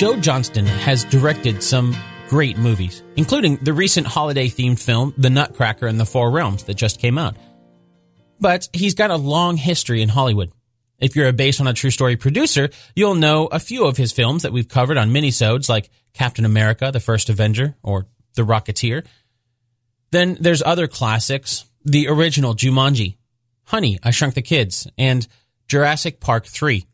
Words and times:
Joe 0.00 0.16
Johnston 0.16 0.64
has 0.64 1.04
directed 1.04 1.62
some 1.62 1.94
great 2.26 2.56
movies, 2.56 3.02
including 3.16 3.56
the 3.56 3.74
recent 3.74 4.06
holiday 4.06 4.48
themed 4.48 4.82
film, 4.82 5.12
The 5.18 5.28
Nutcracker 5.28 5.86
and 5.86 6.00
the 6.00 6.06
Four 6.06 6.30
Realms, 6.30 6.64
that 6.64 6.76
just 6.78 6.98
came 6.98 7.18
out. 7.18 7.36
But 8.40 8.70
he's 8.72 8.94
got 8.94 9.10
a 9.10 9.16
long 9.16 9.58
history 9.58 10.00
in 10.00 10.08
Hollywood. 10.08 10.52
If 11.00 11.16
you're 11.16 11.28
a 11.28 11.34
based 11.34 11.60
on 11.60 11.66
a 11.66 11.74
true 11.74 11.90
story 11.90 12.16
producer, 12.16 12.70
you'll 12.96 13.14
know 13.14 13.48
a 13.48 13.60
few 13.60 13.84
of 13.84 13.98
his 13.98 14.10
films 14.10 14.42
that 14.42 14.54
we've 14.54 14.70
covered 14.70 14.96
on 14.96 15.10
minisodes 15.10 15.68
like 15.68 15.90
Captain 16.14 16.46
America, 16.46 16.90
The 16.90 16.98
First 16.98 17.28
Avenger, 17.28 17.76
or 17.82 18.06
The 18.36 18.42
Rocketeer. 18.46 19.04
Then 20.12 20.38
there's 20.40 20.62
other 20.62 20.86
classics, 20.86 21.66
the 21.84 22.08
original 22.08 22.54
Jumanji, 22.54 23.18
Honey, 23.64 23.98
I 24.02 24.12
Shrunk 24.12 24.32
the 24.32 24.40
Kids, 24.40 24.86
and 24.96 25.28
Jurassic 25.68 26.20
Park 26.20 26.46
3. 26.46 26.86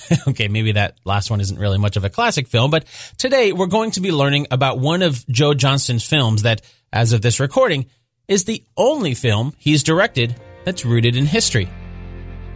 okay, 0.28 0.48
maybe 0.48 0.72
that 0.72 0.96
last 1.04 1.30
one 1.30 1.40
isn't 1.40 1.58
really 1.58 1.78
much 1.78 1.96
of 1.96 2.04
a 2.04 2.10
classic 2.10 2.48
film, 2.48 2.70
but 2.70 2.84
today 3.18 3.52
we're 3.52 3.66
going 3.66 3.90
to 3.92 4.00
be 4.00 4.12
learning 4.12 4.46
about 4.50 4.78
one 4.78 5.02
of 5.02 5.26
Joe 5.28 5.54
Johnston's 5.54 6.06
films 6.06 6.42
that, 6.42 6.62
as 6.92 7.12
of 7.12 7.22
this 7.22 7.40
recording, 7.40 7.86
is 8.28 8.44
the 8.44 8.64
only 8.76 9.14
film 9.14 9.52
he's 9.58 9.82
directed 9.82 10.34
that's 10.64 10.84
rooted 10.84 11.16
in 11.16 11.26
history. 11.26 11.68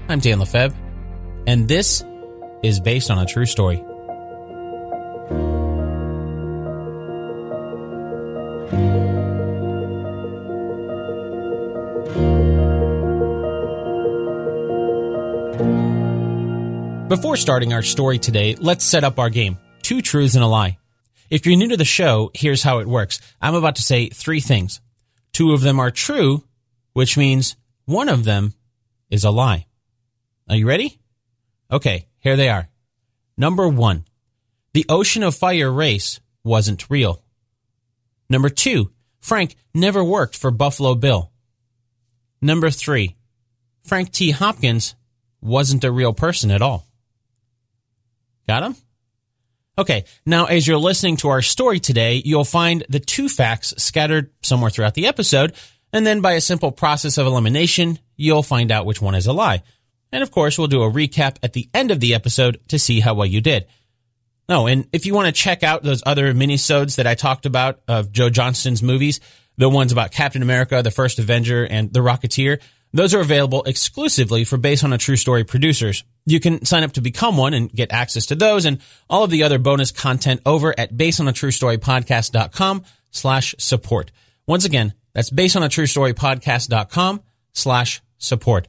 I'm 0.09 0.21
Dan 0.21 0.39
Lefebvre, 0.39 0.77
and 1.47 1.69
this 1.69 2.05
is 2.63 2.81
based 2.81 3.11
on 3.11 3.19
a 3.19 3.27
true 3.27 3.47
story. 3.47 3.85
Before 17.17 17.39
starting 17.39 17.73
our 17.73 17.81
story 17.81 18.19
today, 18.19 18.57
let's 18.57 18.85
set 18.85 19.03
up 19.03 19.19
our 19.19 19.31
game. 19.31 19.57
Two 19.81 20.03
truths 20.03 20.35
and 20.35 20.45
a 20.45 20.47
lie. 20.47 20.77
If 21.31 21.47
you're 21.47 21.57
new 21.57 21.69
to 21.69 21.77
the 21.79 21.83
show, 21.83 22.31
here's 22.35 22.63
how 22.63 22.81
it 22.81 22.87
works. 22.87 23.21
I'm 23.41 23.55
about 23.55 23.77
to 23.77 23.83
say 23.83 24.11
three 24.11 24.41
things. 24.41 24.83
Two 25.33 25.55
of 25.55 25.63
them 25.63 25.81
are 25.81 25.91
true, 25.91 26.45
which 26.93 27.17
means 27.17 27.57
one 27.87 28.11
of 28.11 28.25
them 28.25 28.53
is 29.09 29.25
a 29.25 29.31
lie. 29.31 29.65
Are 30.51 30.57
you 30.57 30.69
ready? 30.69 31.01
Okay, 31.73 32.07
here 32.19 32.37
they 32.37 32.51
are. 32.51 32.69
Number 33.39 33.67
one, 33.67 34.05
the 34.75 34.85
Ocean 34.91 35.23
of 35.23 35.35
Fire 35.35 35.73
race 35.73 36.21
wasn't 36.45 36.91
real. 36.91 37.23
Number 38.29 38.51
two, 38.51 38.93
Frank 39.21 39.57
never 39.73 40.05
worked 40.05 40.37
for 40.37 40.51
Buffalo 40.51 40.95
Bill. 40.95 41.33
Number 42.43 42.69
three, 42.69 43.17
Frank 43.85 44.13
T. 44.13 44.33
Hopkins 44.33 44.95
wasn't 45.41 45.83
a 45.83 45.91
real 45.91 46.13
person 46.13 46.51
at 46.51 46.61
all. 46.61 46.86
Got 48.49 48.63
him? 48.63 48.77
Okay, 49.79 50.05
now 50.25 50.47
as 50.47 50.67
you're 50.67 50.79
listening 50.79 51.17
to 51.19 51.29
our 51.29 51.43
story 51.43 51.81
today, 51.81 52.23
you'll 52.25 52.45
find 52.45 52.85
the 52.89 53.01
two 53.01 53.29
facts 53.29 53.75
scattered 53.77 54.31
somewhere 54.43 54.71
throughout 54.71 54.95
the 54.95 55.07
episode, 55.07 55.55
and 55.93 56.07
then 56.07 56.21
by 56.21 56.33
a 56.33 56.41
simple 56.41 56.73
process 56.73 57.19
of 57.19 57.27
elimination, 57.27 57.99
you'll 58.17 58.43
find 58.43 58.71
out 58.71 58.87
which 58.87 59.03
one 59.03 59.15
is 59.15 59.27
a 59.27 59.33
lie. 59.33 59.63
And 60.13 60.23
of 60.23 60.31
course, 60.31 60.57
we'll 60.57 60.69
do 60.69 60.83
a 60.83 60.91
recap 60.91 61.37
at 61.43 61.53
the 61.53 61.69
end 61.75 61.91
of 61.91 62.01
the 62.01 62.15
episode 62.15 62.59
to 62.69 62.79
see 62.79 63.01
how 63.01 63.15
well 63.15 63.27
you 63.27 63.41
did. 63.41 63.67
Oh, 64.49 64.67
and 64.67 64.89
if 64.93 65.05
you 65.05 65.13
want 65.13 65.27
to 65.27 65.33
check 65.33 65.63
out 65.63 65.83
those 65.83 66.03
other 66.07 66.33
minisodes 66.33 66.97
that 66.97 67.07
I 67.07 67.15
talked 67.15 67.47
about 67.47 67.81
of 67.89 68.13
Joe 68.13 68.31
Johnston's 68.31 68.83
movies, 68.83 69.21
the 69.59 69.69
ones 69.69 69.93
about 69.93 70.13
Captain 70.13 70.43
America, 70.43 70.83
The 70.83 70.91
First 70.91 71.19
Avenger, 71.19 71.67
and 71.67 71.93
The 71.93 72.01
Rocketeer, 72.01 72.61
those 72.99 73.15
are 73.15 73.21
available 73.21 73.63
exclusively 73.65 74.45
for 74.45 74.57
Based 74.57 74.85
on 74.85 74.93
a 74.93 74.99
True 74.99 75.17
Story 75.17 75.45
producers. 75.45 76.05
You 76.25 76.41
can 76.41 76.65
sign 76.65 76.83
up 76.83 76.93
to 76.93 77.01
become 77.01 77.37
one 77.37 77.55
and 77.55 77.71
get 77.71 77.93
access 77.93 78.27
to 78.27 78.35
those 78.35 78.65
and 78.65 78.81
all 79.09 79.25
of 79.25 79.31
the 79.31 79.43
other 79.43 79.59
bonus 79.59 79.93
content 79.93 80.41
over 80.47 80.75
at 80.79 80.95
basedonatruestorypodcast.com 80.95 82.85
slash 83.11 83.55
support. 83.59 84.13
Once 84.47 84.65
again, 84.65 84.95
that's 85.15 85.31
basedonatruestorypodcast.com 85.31 87.23
slash 87.53 88.03
support. 88.19 88.69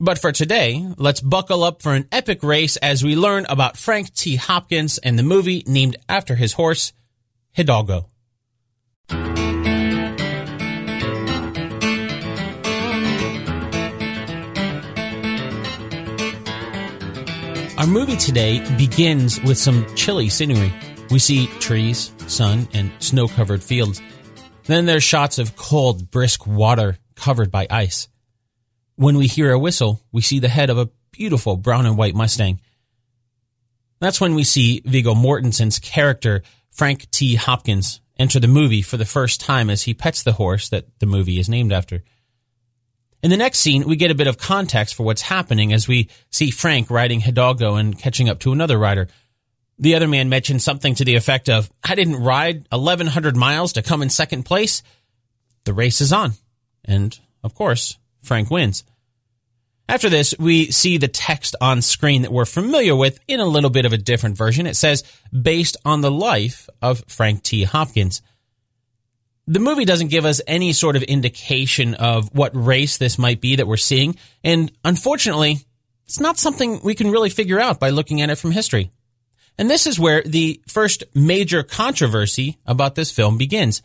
But 0.00 0.18
for 0.18 0.32
today, 0.32 0.84
let's 0.96 1.20
buckle 1.20 1.62
up 1.62 1.80
for 1.80 1.94
an 1.94 2.08
epic 2.10 2.42
race 2.42 2.76
as 2.78 3.04
we 3.04 3.14
learn 3.14 3.46
about 3.48 3.76
Frank 3.76 4.12
T. 4.14 4.36
Hopkins 4.36 4.98
and 4.98 5.18
the 5.18 5.22
movie 5.22 5.62
named 5.66 5.96
after 6.08 6.34
his 6.34 6.54
horse, 6.54 6.92
Hidalgo. 7.52 8.11
Our 17.82 17.88
movie 17.88 18.16
today 18.16 18.60
begins 18.76 19.42
with 19.42 19.58
some 19.58 19.92
chilly 19.96 20.28
scenery. 20.28 20.72
We 21.10 21.18
see 21.18 21.48
trees, 21.58 22.12
sun, 22.28 22.68
and 22.72 22.92
snow 23.00 23.26
covered 23.26 23.60
fields. 23.60 24.00
Then 24.66 24.86
there's 24.86 25.02
shots 25.02 25.40
of 25.40 25.56
cold, 25.56 26.08
brisk 26.08 26.46
water 26.46 26.98
covered 27.16 27.50
by 27.50 27.66
ice. 27.68 28.06
When 28.94 29.16
we 29.16 29.26
hear 29.26 29.50
a 29.50 29.58
whistle, 29.58 30.00
we 30.12 30.22
see 30.22 30.38
the 30.38 30.46
head 30.46 30.70
of 30.70 30.78
a 30.78 30.90
beautiful 31.10 31.56
brown 31.56 31.84
and 31.84 31.98
white 31.98 32.14
Mustang. 32.14 32.60
That's 33.98 34.20
when 34.20 34.36
we 34.36 34.44
see 34.44 34.82
Viggo 34.84 35.16
Mortensen's 35.16 35.80
character, 35.80 36.44
Frank 36.70 37.10
T. 37.10 37.34
Hopkins, 37.34 38.00
enter 38.16 38.38
the 38.38 38.46
movie 38.46 38.82
for 38.82 38.96
the 38.96 39.04
first 39.04 39.40
time 39.40 39.68
as 39.68 39.82
he 39.82 39.92
pets 39.92 40.22
the 40.22 40.34
horse 40.34 40.68
that 40.68 40.86
the 41.00 41.06
movie 41.06 41.40
is 41.40 41.48
named 41.48 41.72
after. 41.72 42.04
In 43.22 43.30
the 43.30 43.36
next 43.36 43.60
scene, 43.60 43.86
we 43.86 43.94
get 43.94 44.10
a 44.10 44.16
bit 44.16 44.26
of 44.26 44.36
context 44.36 44.96
for 44.96 45.04
what's 45.04 45.22
happening 45.22 45.72
as 45.72 45.86
we 45.86 46.08
see 46.30 46.50
Frank 46.50 46.90
riding 46.90 47.20
Hidalgo 47.20 47.76
and 47.76 47.96
catching 47.96 48.28
up 48.28 48.40
to 48.40 48.52
another 48.52 48.76
rider. 48.76 49.06
The 49.78 49.94
other 49.94 50.08
man 50.08 50.28
mentioned 50.28 50.60
something 50.60 50.96
to 50.96 51.04
the 51.04 51.14
effect 51.14 51.48
of, 51.48 51.70
I 51.84 51.94
didn't 51.94 52.22
ride 52.22 52.66
1,100 52.70 53.36
miles 53.36 53.74
to 53.74 53.82
come 53.82 54.02
in 54.02 54.10
second 54.10 54.42
place. 54.42 54.82
The 55.64 55.72
race 55.72 56.00
is 56.00 56.12
on. 56.12 56.32
And, 56.84 57.16
of 57.44 57.54
course, 57.54 57.96
Frank 58.22 58.50
wins. 58.50 58.82
After 59.88 60.08
this, 60.08 60.34
we 60.38 60.72
see 60.72 60.98
the 60.98 61.08
text 61.08 61.54
on 61.60 61.82
screen 61.82 62.22
that 62.22 62.32
we're 62.32 62.44
familiar 62.44 62.96
with 62.96 63.20
in 63.28 63.40
a 63.40 63.46
little 63.46 63.70
bit 63.70 63.84
of 63.84 63.92
a 63.92 63.98
different 63.98 64.36
version. 64.36 64.66
It 64.66 64.76
says, 64.76 65.04
based 65.32 65.76
on 65.84 66.00
the 66.00 66.10
life 66.10 66.68
of 66.80 67.04
Frank 67.06 67.42
T. 67.44 67.64
Hopkins 67.64 68.20
the 69.46 69.58
movie 69.58 69.84
doesn't 69.84 70.08
give 70.08 70.24
us 70.24 70.40
any 70.46 70.72
sort 70.72 70.96
of 70.96 71.02
indication 71.02 71.94
of 71.94 72.34
what 72.34 72.54
race 72.54 72.96
this 72.96 73.18
might 73.18 73.40
be 73.40 73.56
that 73.56 73.66
we're 73.66 73.76
seeing. 73.76 74.16
And 74.44 74.70
unfortunately, 74.84 75.58
it's 76.06 76.20
not 76.20 76.38
something 76.38 76.80
we 76.82 76.94
can 76.94 77.10
really 77.10 77.30
figure 77.30 77.60
out 77.60 77.80
by 77.80 77.90
looking 77.90 78.20
at 78.20 78.30
it 78.30 78.36
from 78.36 78.52
history. 78.52 78.90
And 79.58 79.68
this 79.68 79.86
is 79.86 79.98
where 79.98 80.22
the 80.22 80.62
first 80.68 81.04
major 81.14 81.62
controversy 81.62 82.58
about 82.66 82.94
this 82.94 83.10
film 83.10 83.36
begins. 83.36 83.82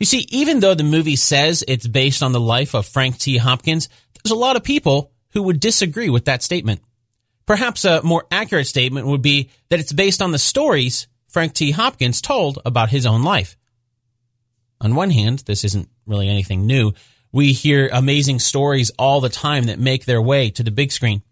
You 0.00 0.06
see, 0.06 0.26
even 0.30 0.60
though 0.60 0.74
the 0.74 0.82
movie 0.82 1.16
says 1.16 1.62
it's 1.68 1.86
based 1.86 2.22
on 2.22 2.32
the 2.32 2.40
life 2.40 2.74
of 2.74 2.86
Frank 2.86 3.18
T. 3.18 3.36
Hopkins, 3.36 3.88
there's 4.22 4.32
a 4.32 4.36
lot 4.36 4.56
of 4.56 4.64
people 4.64 5.12
who 5.32 5.42
would 5.44 5.60
disagree 5.60 6.10
with 6.10 6.24
that 6.24 6.42
statement. 6.42 6.80
Perhaps 7.46 7.84
a 7.84 8.02
more 8.02 8.24
accurate 8.30 8.66
statement 8.66 9.06
would 9.06 9.22
be 9.22 9.50
that 9.68 9.80
it's 9.80 9.92
based 9.92 10.22
on 10.22 10.32
the 10.32 10.38
stories 10.38 11.06
Frank 11.28 11.54
T. 11.54 11.70
Hopkins 11.70 12.20
told 12.20 12.58
about 12.64 12.90
his 12.90 13.06
own 13.06 13.22
life. 13.22 13.56
On 14.82 14.96
one 14.96 15.10
hand, 15.10 15.44
this 15.46 15.64
isn't 15.64 15.88
really 16.06 16.28
anything 16.28 16.66
new. 16.66 16.92
We 17.30 17.52
hear 17.52 17.88
amazing 17.92 18.40
stories 18.40 18.90
all 18.98 19.20
the 19.20 19.28
time 19.28 19.64
that 19.64 19.78
make 19.78 20.04
their 20.04 20.20
way 20.20 20.50
to 20.50 20.62
the 20.62 20.72
big 20.72 20.90
screen. 20.92 21.22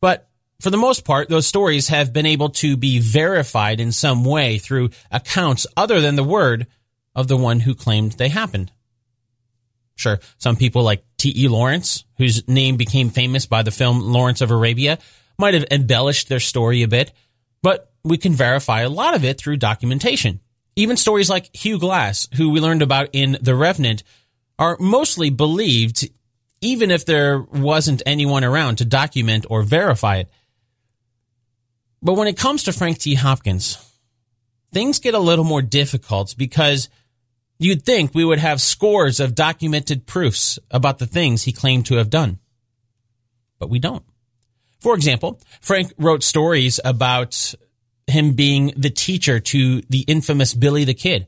But 0.00 0.28
for 0.60 0.68
the 0.70 0.76
most 0.76 1.04
part, 1.04 1.28
those 1.28 1.46
stories 1.46 1.88
have 1.88 2.12
been 2.12 2.26
able 2.26 2.50
to 2.50 2.76
be 2.76 3.00
verified 3.00 3.80
in 3.80 3.90
some 3.90 4.22
way 4.22 4.58
through 4.58 4.90
accounts 5.10 5.66
other 5.76 6.00
than 6.00 6.14
the 6.14 6.22
word 6.22 6.66
of 7.14 7.26
the 7.26 7.38
one 7.38 7.60
who 7.60 7.74
claimed 7.74 8.12
they 8.12 8.28
happened. 8.28 8.70
Sure, 9.96 10.20
some 10.38 10.56
people 10.56 10.82
like 10.82 11.04
T.E. 11.16 11.48
Lawrence, 11.48 12.04
whose 12.18 12.46
name 12.46 12.76
became 12.76 13.10
famous 13.10 13.46
by 13.46 13.62
the 13.62 13.70
film 13.70 14.00
Lawrence 14.00 14.40
of 14.40 14.50
Arabia, 14.50 14.98
might 15.38 15.54
have 15.54 15.66
embellished 15.70 16.28
their 16.28 16.40
story 16.40 16.82
a 16.82 16.88
bit, 16.88 17.12
but 17.62 17.92
we 18.04 18.18
can 18.18 18.34
verify 18.34 18.82
a 18.82 18.90
lot 18.90 19.14
of 19.14 19.24
it 19.24 19.38
through 19.38 19.56
documentation. 19.56 20.40
Even 20.76 20.96
stories 20.96 21.30
like 21.30 21.54
Hugh 21.54 21.78
Glass, 21.78 22.28
who 22.34 22.50
we 22.50 22.60
learned 22.60 22.82
about 22.82 23.08
in 23.12 23.38
The 23.40 23.54
Revenant, 23.54 24.02
are 24.58 24.76
mostly 24.80 25.30
believed, 25.30 26.08
even 26.60 26.90
if 26.90 27.04
there 27.04 27.40
wasn't 27.40 28.02
anyone 28.06 28.44
around 28.44 28.76
to 28.76 28.84
document 28.84 29.46
or 29.48 29.62
verify 29.62 30.16
it. 30.16 30.28
But 32.02 32.14
when 32.14 32.28
it 32.28 32.36
comes 32.36 32.64
to 32.64 32.72
Frank 32.72 32.98
T. 32.98 33.14
Hopkins, 33.14 33.78
things 34.72 34.98
get 34.98 35.14
a 35.14 35.18
little 35.18 35.44
more 35.44 35.62
difficult 35.62 36.34
because 36.36 36.88
you'd 37.58 37.82
think 37.82 38.14
we 38.14 38.24
would 38.24 38.40
have 38.40 38.60
scores 38.60 39.20
of 39.20 39.34
documented 39.34 40.06
proofs 40.06 40.58
about 40.70 40.98
the 40.98 41.06
things 41.06 41.44
he 41.44 41.52
claimed 41.52 41.86
to 41.86 41.96
have 41.96 42.10
done. 42.10 42.38
But 43.58 43.70
we 43.70 43.78
don't. 43.78 44.04
For 44.80 44.94
example, 44.94 45.40
Frank 45.62 45.92
wrote 45.96 46.22
stories 46.22 46.78
about 46.84 47.54
him 48.06 48.32
being 48.32 48.72
the 48.76 48.90
teacher 48.90 49.40
to 49.40 49.80
the 49.82 50.00
infamous 50.06 50.54
Billy 50.54 50.84
the 50.84 50.94
Kid. 50.94 51.26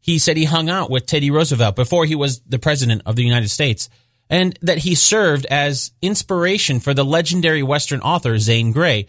He 0.00 0.18
said 0.18 0.36
he 0.36 0.44
hung 0.44 0.68
out 0.68 0.90
with 0.90 1.06
Teddy 1.06 1.30
Roosevelt 1.30 1.76
before 1.76 2.04
he 2.04 2.14
was 2.14 2.40
the 2.40 2.58
president 2.58 3.02
of 3.06 3.16
the 3.16 3.24
United 3.24 3.48
States, 3.48 3.88
and 4.28 4.58
that 4.62 4.78
he 4.78 4.94
served 4.94 5.46
as 5.46 5.92
inspiration 6.02 6.80
for 6.80 6.94
the 6.94 7.04
legendary 7.04 7.62
Western 7.62 8.00
author 8.00 8.38
Zane 8.38 8.72
Grey. 8.72 9.06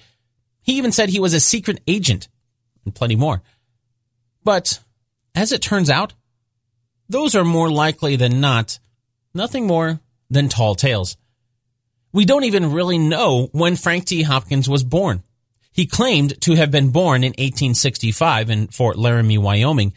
He 0.61 0.77
even 0.77 0.91
said 0.91 1.09
he 1.09 1.19
was 1.19 1.33
a 1.33 1.39
secret 1.39 1.81
agent. 1.87 2.27
and 2.85 2.95
plenty 2.95 3.15
more. 3.15 3.41
But 4.43 4.79
as 5.33 5.51
it 5.51 5.61
turns 5.61 5.89
out, 5.89 6.13
those 7.09 7.35
are 7.35 7.43
more 7.43 7.69
likely 7.69 8.15
than 8.15 8.39
not 8.39 8.79
nothing 9.33 9.67
more 9.67 9.99
than 10.29 10.49
tall 10.49 10.75
tales. 10.75 11.17
We 12.13 12.25
don't 12.25 12.45
even 12.45 12.71
really 12.71 12.97
know 12.97 13.49
when 13.51 13.75
Frank 13.75 14.05
T. 14.05 14.23
Hopkins 14.23 14.69
was 14.69 14.83
born. 14.83 15.23
He 15.75 15.85
claimed 15.85 16.39
to 16.43 16.55
have 16.55 16.71
been 16.71 16.91
born 16.91 17.25
in 17.25 17.31
1865 17.31 18.49
in 18.49 18.67
Fort 18.69 18.97
Laramie, 18.97 19.37
Wyoming. 19.37 19.91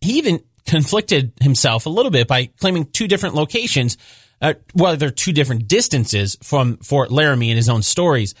He 0.00 0.16
even 0.16 0.40
conflicted 0.66 1.34
himself 1.42 1.84
a 1.84 1.90
little 1.90 2.10
bit 2.10 2.26
by 2.26 2.46
claiming 2.46 2.86
two 2.86 3.06
different 3.06 3.34
locations, 3.34 3.98
uh, 4.40 4.54
well, 4.74 4.96
they're 4.96 5.10
two 5.10 5.34
different 5.34 5.68
distances 5.68 6.38
from 6.42 6.78
Fort 6.78 7.10
Laramie 7.10 7.50
in 7.50 7.58
his 7.58 7.68
own 7.68 7.82
stories. 7.82 8.34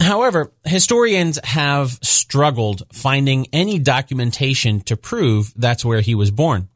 However, 0.00 0.52
historians 0.64 1.40
have 1.42 1.98
struggled 2.00 2.84
finding 2.92 3.48
any 3.52 3.80
documentation 3.80 4.82
to 4.82 4.96
prove 4.96 5.52
that's 5.56 5.84
where 5.84 6.00
he 6.00 6.14
was 6.14 6.30
born. 6.30 6.68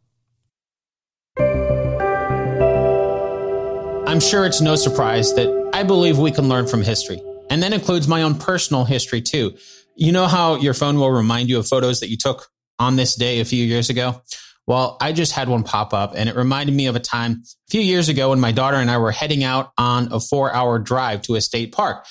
I'm 4.09 4.19
sure 4.19 4.45
it's 4.45 4.61
no 4.61 4.75
surprise 4.75 5.33
that 5.35 5.71
I 5.73 5.85
believe 5.85 6.19
we 6.19 6.33
can 6.33 6.49
learn 6.49 6.67
from 6.67 6.83
history. 6.83 7.23
And 7.53 7.63
that 7.63 7.75
includes 7.75 8.09
my 8.09 8.23
own 8.23 8.37
personal 8.37 8.87
history 8.87 9.21
too. 9.21 9.59
You 9.95 10.11
know 10.11 10.27
how 10.27 10.55
your 10.55 10.73
phone 10.73 10.99
will 10.99 11.11
remind 11.11 11.51
you 11.51 11.59
of 11.59 11.69
photos 11.69 12.01
that 12.01 12.09
you 12.09 12.17
took 12.17 12.49
on 12.79 12.97
this 12.97 13.15
day 13.15 13.41
a 13.41 13.45
few 13.45 13.63
years 13.63 13.91
ago? 13.91 14.23
Well, 14.67 14.97
I 15.03 15.13
just 15.13 15.33
had 15.33 15.51
one 15.51 15.63
pop 15.63 15.93
up 15.93 16.15
and 16.17 16.31
it 16.31 16.35
reminded 16.35 16.75
me 16.75 16.87
of 16.87 16.97
a 16.97 17.01
time 17.01 17.43
a 17.69 17.71
few 17.71 17.83
years 17.83 18.09
ago 18.09 18.31
when 18.31 18.41
my 18.41 18.53
daughter 18.53 18.79
and 18.79 18.91
I 18.91 18.97
were 18.97 19.13
heading 19.13 19.45
out 19.45 19.71
on 19.77 20.11
a 20.13 20.19
four 20.19 20.51
hour 20.51 20.79
drive 20.79 21.21
to 21.23 21.35
a 21.35 21.43
state 21.43 21.73
park. 21.73 22.07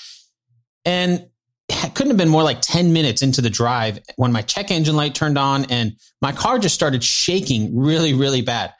And 0.84 1.26
it 1.68 1.94
couldn't 1.96 2.10
have 2.10 2.18
been 2.18 2.28
more 2.28 2.44
like 2.44 2.60
10 2.60 2.92
minutes 2.92 3.20
into 3.20 3.40
the 3.40 3.50
drive 3.50 3.98
when 4.14 4.30
my 4.30 4.42
check 4.42 4.70
engine 4.70 4.94
light 4.94 5.16
turned 5.16 5.38
on 5.38 5.64
and 5.64 5.96
my 6.20 6.30
car 6.30 6.60
just 6.60 6.76
started 6.76 7.02
shaking 7.02 7.76
really, 7.76 8.14
really 8.14 8.42
bad. 8.42 8.74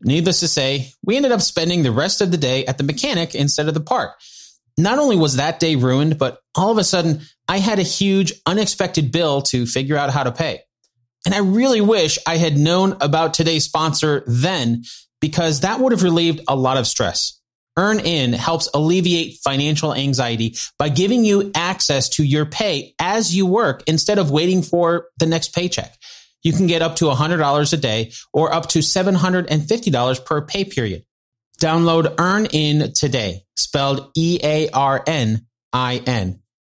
Needless 0.00 0.38
to 0.40 0.48
say, 0.48 0.92
we 1.02 1.16
ended 1.16 1.32
up 1.32 1.40
spending 1.40 1.82
the 1.82 1.90
rest 1.90 2.20
of 2.20 2.30
the 2.30 2.36
day 2.36 2.66
at 2.66 2.78
the 2.78 2.84
mechanic 2.84 3.34
instead 3.34 3.66
of 3.66 3.74
the 3.74 3.80
park. 3.80 4.12
Not 4.76 4.98
only 4.98 5.16
was 5.16 5.36
that 5.36 5.60
day 5.60 5.76
ruined, 5.76 6.18
but 6.18 6.40
all 6.54 6.70
of 6.70 6.78
a 6.78 6.84
sudden 6.84 7.22
I 7.48 7.58
had 7.58 7.78
a 7.78 7.82
huge 7.82 8.32
unexpected 8.46 9.12
bill 9.12 9.42
to 9.42 9.66
figure 9.66 9.96
out 9.96 10.10
how 10.10 10.24
to 10.24 10.32
pay. 10.32 10.60
And 11.24 11.34
I 11.34 11.38
really 11.38 11.80
wish 11.80 12.18
I 12.26 12.36
had 12.36 12.58
known 12.58 12.96
about 13.00 13.34
today's 13.34 13.64
sponsor 13.64 14.24
then 14.26 14.84
because 15.20 15.60
that 15.60 15.80
would 15.80 15.92
have 15.92 16.02
relieved 16.02 16.40
a 16.48 16.56
lot 16.56 16.76
of 16.76 16.86
stress. 16.86 17.40
EarnIn 17.78 18.34
helps 18.34 18.68
alleviate 18.72 19.38
financial 19.42 19.94
anxiety 19.94 20.56
by 20.78 20.88
giving 20.88 21.24
you 21.24 21.50
access 21.54 22.08
to 22.10 22.24
your 22.24 22.46
pay 22.46 22.94
as 23.00 23.34
you 23.34 23.46
work 23.46 23.82
instead 23.86 24.18
of 24.18 24.30
waiting 24.30 24.62
for 24.62 25.08
the 25.18 25.26
next 25.26 25.54
paycheck. 25.54 25.96
You 26.42 26.52
can 26.52 26.66
get 26.66 26.82
up 26.82 26.96
to 26.96 27.06
$100 27.06 27.72
a 27.72 27.76
day 27.76 28.12
or 28.32 28.52
up 28.52 28.68
to 28.70 28.80
$750 28.80 30.24
per 30.24 30.42
pay 30.42 30.64
period. 30.64 31.04
Download 31.60 32.14
EarnIn 32.16 32.98
today, 32.98 33.44
spelled 33.56 34.10
E-A-R-N-I-N, 34.16 35.40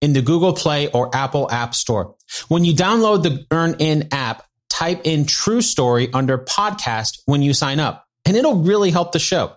in 0.01 0.13
the 0.13 0.21
Google 0.21 0.53
Play 0.53 0.89
or 0.89 1.15
Apple 1.15 1.49
App 1.49 1.73
Store. 1.73 2.15
When 2.49 2.65
you 2.65 2.73
download 2.73 3.23
the 3.23 3.45
EarnIn 3.49 4.09
app, 4.11 4.45
type 4.69 5.01
in 5.05 5.25
True 5.25 5.61
Story 5.61 6.11
under 6.13 6.37
podcast 6.37 7.21
when 7.25 7.41
you 7.41 7.53
sign 7.53 7.79
up, 7.79 8.05
and 8.25 8.35
it'll 8.35 8.63
really 8.63 8.91
help 8.91 9.13
the 9.13 9.19
show. 9.19 9.53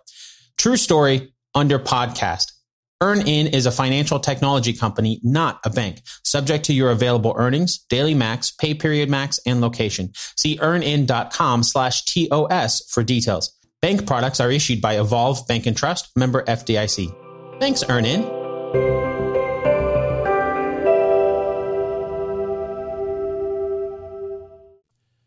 True 0.57 0.77
Story 0.77 1.35
under 1.55 1.79
podcast. 1.79 2.53
EarnIn 3.03 3.53
is 3.53 3.67
a 3.67 3.71
financial 3.73 4.19
technology 4.21 4.73
company, 4.73 5.21
not 5.23 5.61
a 5.65 5.71
bank. 5.71 6.01
Subject 6.25 6.65
to 6.67 6.73
your 6.73 6.91
available 6.91 7.35
earnings, 7.37 7.85
daily 7.91 8.15
max, 8.15 8.53
pay 8.53 8.73
period 8.73 9.11
max, 9.11 9.39
and 9.45 9.61
location. 9.61 10.13
See 10.37 10.59
earnin.com 10.63 11.63
slash 11.63 12.05
TOS 12.05 12.89
for 12.91 13.03
details. 13.03 13.53
Bank 13.87 14.05
products 14.05 14.41
are 14.41 14.51
issued 14.51 14.81
by 14.81 14.99
Evolve 14.99 15.47
Bank 15.47 15.67
and 15.67 15.77
Trust, 15.77 16.11
member 16.17 16.43
FDIC. 16.43 17.15
Thanks, 17.61 17.85
EarnIn. 17.85 18.25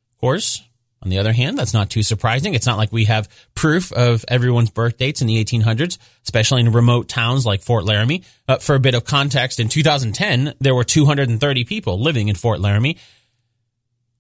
Of 0.10 0.20
course, 0.20 0.62
on 1.02 1.08
the 1.08 1.20
other 1.20 1.32
hand, 1.32 1.58
that's 1.58 1.74
not 1.74 1.90
too 1.90 2.04
surprising. 2.04 2.54
It's 2.54 2.66
not 2.66 2.78
like 2.78 2.92
we 2.92 3.06
have 3.06 3.30
proof 3.56 3.94
of 3.94 4.26
everyone's 4.28 4.72
birth 4.72 4.98
dates 4.98 5.22
in 5.22 5.28
the 5.28 5.42
1800s, 5.42 5.98
especially 6.26 6.60
in 6.60 6.74
remote 6.74 7.08
towns 7.08 7.46
like 7.46 7.62
Fort 7.62 7.86
Laramie. 7.86 8.24
Uh, 8.46 8.58
for 8.58 8.76
a 8.76 8.80
bit 8.82 8.94
of 8.94 9.06
context, 9.06 9.62
in 9.62 9.70
2010, 9.70 10.56
there 10.60 10.76
were 10.76 10.84
230 10.84 11.64
people 11.64 11.98
living 11.98 12.28
in 12.28 12.36
Fort 12.36 12.60
Laramie. 12.60 12.98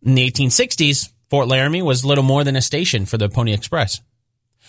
In 0.01 0.15
the 0.15 0.31
1860s, 0.31 1.11
Fort 1.29 1.49
Laramie 1.49 1.81
was 1.81 2.05
little 2.05 2.23
more 2.23 2.45
than 2.45 2.55
a 2.55 2.61
station 2.61 3.05
for 3.05 3.17
the 3.17 3.27
Pony 3.27 3.51
Express. 3.51 3.99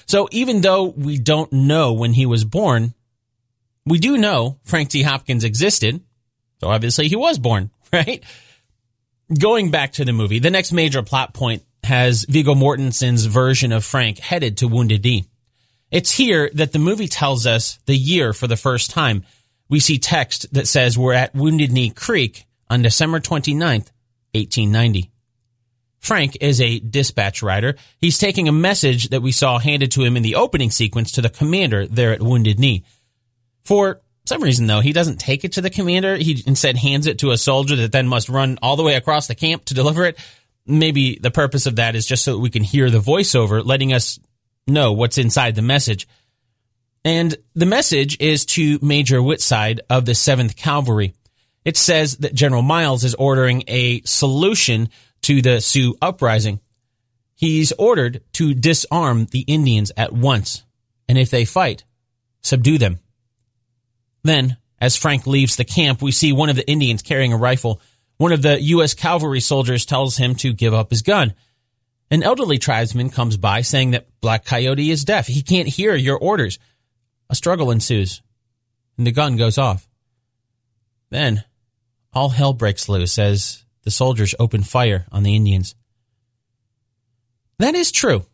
So 0.07 0.29
even 0.31 0.61
though 0.61 0.85
we 0.85 1.19
don't 1.19 1.53
know 1.53 1.93
when 1.93 2.13
he 2.13 2.27
was 2.27 2.45
born, 2.45 2.95
we 3.87 3.99
do 3.99 4.19
know 4.19 4.59
Frank 4.65 4.91
T. 4.91 5.03
Hopkins 5.03 5.45
existed. 5.45 6.01
So 6.61 6.69
obviously 6.69 7.09
he 7.09 7.17
was 7.17 7.39
born, 7.39 7.71
right? 7.93 8.23
Going 9.39 9.71
back 9.71 9.93
to 9.93 10.05
the 10.05 10.13
movie, 10.13 10.39
the 10.39 10.51
next 10.51 10.73
major 10.73 11.03
plot 11.03 11.33
point 11.35 11.63
has 11.85 12.25
Viggo 12.29 12.55
Mortensen's 12.55 13.25
version 13.25 13.73
of 13.73 13.85
Frank 13.85 14.19
headed 14.19 14.59
to 14.59 14.69
Wounded 14.69 15.05
Knee. 15.05 15.25
It's 15.91 16.13
here 16.13 16.51
that 16.55 16.73
the 16.73 16.79
movie 16.79 17.09
tells 17.09 17.47
us 17.47 17.79
the 17.87 17.97
year 17.97 18.33
for 18.33 18.47
the 18.47 18.57
first 18.57 18.91
time. 18.91 19.25
We 19.69 19.81
see 19.81 19.99
text 19.99 20.53
that 20.55 20.69
says 20.69 20.99
we're 20.99 21.15
at 21.15 21.35
Wounded 21.35 21.73
Knee 21.73 21.91
Creek 21.91 22.45
on 22.69 22.83
December 22.83 23.19
29th, 23.19 23.91
1890. 24.33 25.10
Frank 26.01 26.37
is 26.41 26.61
a 26.61 26.81
dispatch 26.81 27.43
rider. 27.43 27.77
He's 27.99 28.19
taking 28.19 28.49
a 28.49 28.53
message 28.53 29.11
that 29.11 29.23
we 29.23 29.33
saw 29.33 29.59
handed 29.59 29.93
to 29.93 30.03
him 30.03 30.17
in 30.17 30.23
the 30.23 30.35
opening 30.35 30.71
sequence 30.71 31.13
to 31.13 31.23
the 31.23 31.29
commander 31.29 31.87
there 31.87 32.13
at 32.13 32.23
Wounded 32.23 32.59
Knee. 32.59 32.85
For 33.63 34.01
some 34.27 34.43
reason, 34.43 34.67
though, 34.67 34.81
he 34.81 34.93
doesn't 34.93 35.21
take 35.21 35.45
it 35.45 35.53
to 35.53 35.61
the 35.61 35.71
commander. 35.71 36.17
He 36.17 36.43
instead 36.47 36.77
hands 36.77 37.07
it 37.07 37.19
to 37.21 37.31
a 37.31 37.39
soldier 37.39 37.77
that 37.77 37.93
then 37.93 38.09
must 38.09 38.29
run 38.29 38.59
all 38.63 38.77
the 38.77 38.83
way 38.83 38.95
across 38.95 39.27
the 39.27 39.35
camp 39.35 39.67
to 39.67 39.75
deliver 39.75 40.05
it 40.05 40.19
maybe 40.71 41.19
the 41.21 41.31
purpose 41.31 41.67
of 41.67 41.77
that 41.77 41.97
is 41.97 42.07
just 42.07 42.25
so 42.25 42.33
that 42.33 42.39
we 42.39 42.51
can 42.51 42.63
hear 42.63 42.91
the 42.91 43.01
voiceover 43.01 43.65
letting 43.65 43.93
us 43.93 44.19
know 44.67 44.93
what's 44.93 45.19
inside 45.19 45.55
the 45.55 45.63
message. 45.63 46.07
And 47.05 47.35
the 47.55 47.67
message 47.67 48.19
is 48.21 48.45
to 48.47 48.79
Major 48.83 49.23
Whitside 49.23 49.81
of 49.89 50.05
the 50.05 50.13
7th 50.13 50.57
Cavalry. 50.57 51.15
It 51.65 51.77
says 51.77 52.19
that 52.19 52.35
General 52.35 52.63
Miles 52.63 53.05
is 53.05 53.15
ordering 53.15 53.65
a 53.67 54.03
solution 54.03 54.89
to 55.31 55.41
the 55.41 55.61
Sioux 55.61 55.97
uprising. 56.03 56.59
He's 57.37 57.71
ordered 57.79 58.23
to 58.33 58.53
disarm 58.53 59.27
the 59.27 59.45
Indians 59.47 59.93
at 59.97 60.13
once, 60.13 60.65
and 61.09 61.17
if 61.17 61.31
they 61.31 61.45
fight, 61.45 61.85
subdue 62.43 62.79
them. 62.79 62.99
Then, 64.25 64.57
as 64.81 64.97
Frank 64.97 65.29
leaves 65.29 65.55
the 65.55 65.65
camp, 65.65 66.03
we 66.03 66.11
see 66.11 66.33
one 66.33 66.49
of 66.49 66.57
the 66.57 66.69
Indians 66.69 67.03
carrying 67.03 67.33
a 67.33 67.37
rifle 67.37 67.81
one 68.17 68.33
of 68.33 68.43
the 68.43 68.61
U.S. 68.61 68.93
cavalry 68.93 69.39
soldiers 69.39 69.87
tells 69.87 70.17
him 70.17 70.35
to 70.35 70.53
give 70.53 70.75
up 70.75 70.91
his 70.91 71.01
gun. 71.01 71.33
An 72.11 72.25
elderly 72.25 72.59
tribesman 72.59 73.09
comes 73.09 73.37
by 73.37 73.63
saying 73.63 73.93
that 73.93 74.09
Black 74.21 74.45
Coyote 74.45 74.91
is 74.91 75.05
deaf. 75.05 75.29
He 75.29 75.43
can't 75.43 75.69
hear 75.69 75.95
your 75.95 76.19
orders. 76.19 76.59
A 77.31 77.37
struggle 77.37 77.71
ensues, 77.71 78.21
and 78.99 79.07
the 79.07 79.13
gun 79.13 79.37
goes 79.37 79.59
off. 79.59 79.89
Then, 81.09 81.45
all 82.13 82.31
hell 82.31 82.53
breaks 82.53 82.89
loose 82.89 83.17
as 83.17 83.65
the 83.83 83.91
soldiers 83.91 84.35
opened 84.39 84.67
fire 84.67 85.07
on 85.11 85.23
the 85.23 85.35
Indians. 85.35 85.75
That 87.59 87.75
is 87.75 87.93
true. 87.93 88.25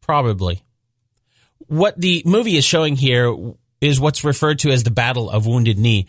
Probably. 0.00 0.62
What 1.66 2.00
the 2.00 2.22
movie 2.24 2.56
is 2.56 2.64
showing 2.64 2.96
here 2.96 3.34
is 3.80 4.00
what's 4.00 4.24
referred 4.24 4.60
to 4.60 4.70
as 4.70 4.82
the 4.82 4.90
Battle 4.90 5.30
of 5.30 5.46
Wounded 5.46 5.78
Knee, 5.78 6.06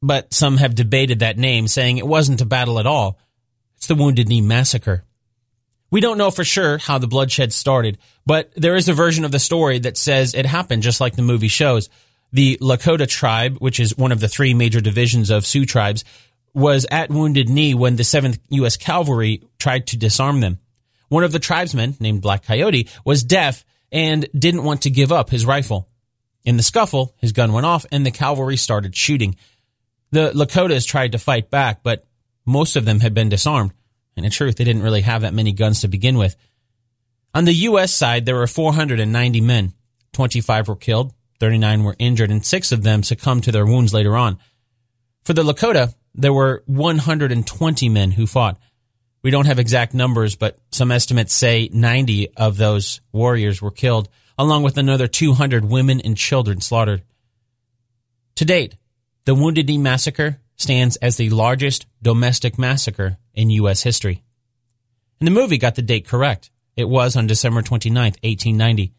but 0.00 0.32
some 0.32 0.56
have 0.58 0.74
debated 0.74 1.18
that 1.18 1.38
name, 1.38 1.68
saying 1.68 1.98
it 1.98 2.06
wasn't 2.06 2.40
a 2.40 2.46
battle 2.46 2.78
at 2.78 2.86
all. 2.86 3.18
It's 3.76 3.86
the 3.86 3.94
Wounded 3.94 4.28
Knee 4.28 4.40
Massacre. 4.40 5.04
We 5.90 6.00
don't 6.00 6.18
know 6.18 6.30
for 6.30 6.44
sure 6.44 6.78
how 6.78 6.98
the 6.98 7.06
bloodshed 7.06 7.52
started, 7.52 7.98
but 8.26 8.50
there 8.56 8.76
is 8.76 8.88
a 8.88 8.94
version 8.94 9.24
of 9.24 9.30
the 9.30 9.38
story 9.38 9.78
that 9.80 9.96
says 9.96 10.34
it 10.34 10.46
happened 10.46 10.82
just 10.82 11.00
like 11.00 11.16
the 11.16 11.22
movie 11.22 11.48
shows. 11.48 11.88
The 12.32 12.58
Lakota 12.60 13.06
tribe, 13.06 13.58
which 13.58 13.78
is 13.78 13.96
one 13.96 14.10
of 14.10 14.18
the 14.18 14.28
three 14.28 14.54
major 14.54 14.80
divisions 14.80 15.30
of 15.30 15.46
Sioux 15.46 15.66
tribes, 15.66 16.04
was 16.54 16.86
at 16.90 17.10
Wounded 17.10 17.48
Knee 17.48 17.74
when 17.74 17.96
the 17.96 18.02
7th 18.04 18.38
U.S. 18.50 18.76
Cavalry 18.76 19.42
tried 19.58 19.88
to 19.88 19.98
disarm 19.98 20.40
them. 20.40 20.58
One 21.08 21.24
of 21.24 21.32
the 21.32 21.38
tribesmen, 21.38 21.96
named 22.00 22.22
Black 22.22 22.44
Coyote, 22.44 22.88
was 23.04 23.24
deaf 23.24 23.64
and 23.92 24.28
didn't 24.36 24.64
want 24.64 24.82
to 24.82 24.90
give 24.90 25.12
up 25.12 25.30
his 25.30 25.44
rifle. 25.44 25.88
In 26.44 26.56
the 26.56 26.62
scuffle, 26.62 27.14
his 27.18 27.32
gun 27.32 27.52
went 27.52 27.66
off 27.66 27.86
and 27.90 28.04
the 28.04 28.10
cavalry 28.10 28.56
started 28.56 28.94
shooting. 28.94 29.36
The 30.10 30.30
Lakotas 30.32 30.86
tried 30.86 31.12
to 31.12 31.18
fight 31.18 31.50
back, 31.50 31.82
but 31.82 32.06
most 32.46 32.76
of 32.76 32.84
them 32.84 33.00
had 33.00 33.14
been 33.14 33.28
disarmed. 33.28 33.72
And 34.16 34.24
in 34.24 34.30
truth, 34.30 34.56
they 34.56 34.64
didn't 34.64 34.82
really 34.82 35.00
have 35.00 35.22
that 35.22 35.34
many 35.34 35.52
guns 35.52 35.80
to 35.80 35.88
begin 35.88 36.18
with. 36.18 36.36
On 37.34 37.44
the 37.44 37.52
U.S. 37.52 37.92
side, 37.92 38.26
there 38.26 38.36
were 38.36 38.46
490 38.46 39.40
men. 39.40 39.72
25 40.12 40.68
were 40.68 40.76
killed, 40.76 41.12
39 41.40 41.82
were 41.82 41.96
injured, 41.98 42.30
and 42.30 42.46
six 42.46 42.70
of 42.70 42.84
them 42.84 43.02
succumbed 43.02 43.44
to 43.44 43.52
their 43.52 43.66
wounds 43.66 43.92
later 43.92 44.16
on. 44.16 44.38
For 45.24 45.32
the 45.32 45.42
Lakota, 45.42 45.94
there 46.14 46.32
were 46.32 46.62
120 46.66 47.88
men 47.88 48.12
who 48.12 48.26
fought. 48.26 48.58
We 49.22 49.30
don't 49.30 49.46
have 49.46 49.58
exact 49.58 49.94
numbers, 49.94 50.36
but 50.36 50.58
some 50.70 50.92
estimates 50.92 51.34
say 51.34 51.68
90 51.72 52.36
of 52.36 52.56
those 52.56 53.00
warriors 53.12 53.60
were 53.60 53.70
killed, 53.70 54.08
along 54.38 54.62
with 54.62 54.76
another 54.76 55.08
200 55.08 55.64
women 55.64 56.00
and 56.00 56.16
children 56.16 56.60
slaughtered. 56.60 57.02
To 58.36 58.44
date, 58.44 58.76
the 59.24 59.34
Wounded 59.34 59.66
Knee 59.66 59.78
Massacre 59.78 60.40
stands 60.56 60.96
as 60.96 61.16
the 61.16 61.30
largest 61.30 61.86
domestic 62.02 62.58
massacre 62.58 63.18
in 63.32 63.50
U.S. 63.50 63.82
history. 63.82 64.22
And 65.20 65.26
the 65.26 65.32
movie 65.32 65.58
got 65.58 65.74
the 65.74 65.82
date 65.82 66.06
correct. 66.06 66.50
It 66.76 66.88
was 66.88 67.16
on 67.16 67.26
December 67.26 67.62
29, 67.62 67.96
1890. 68.02 68.92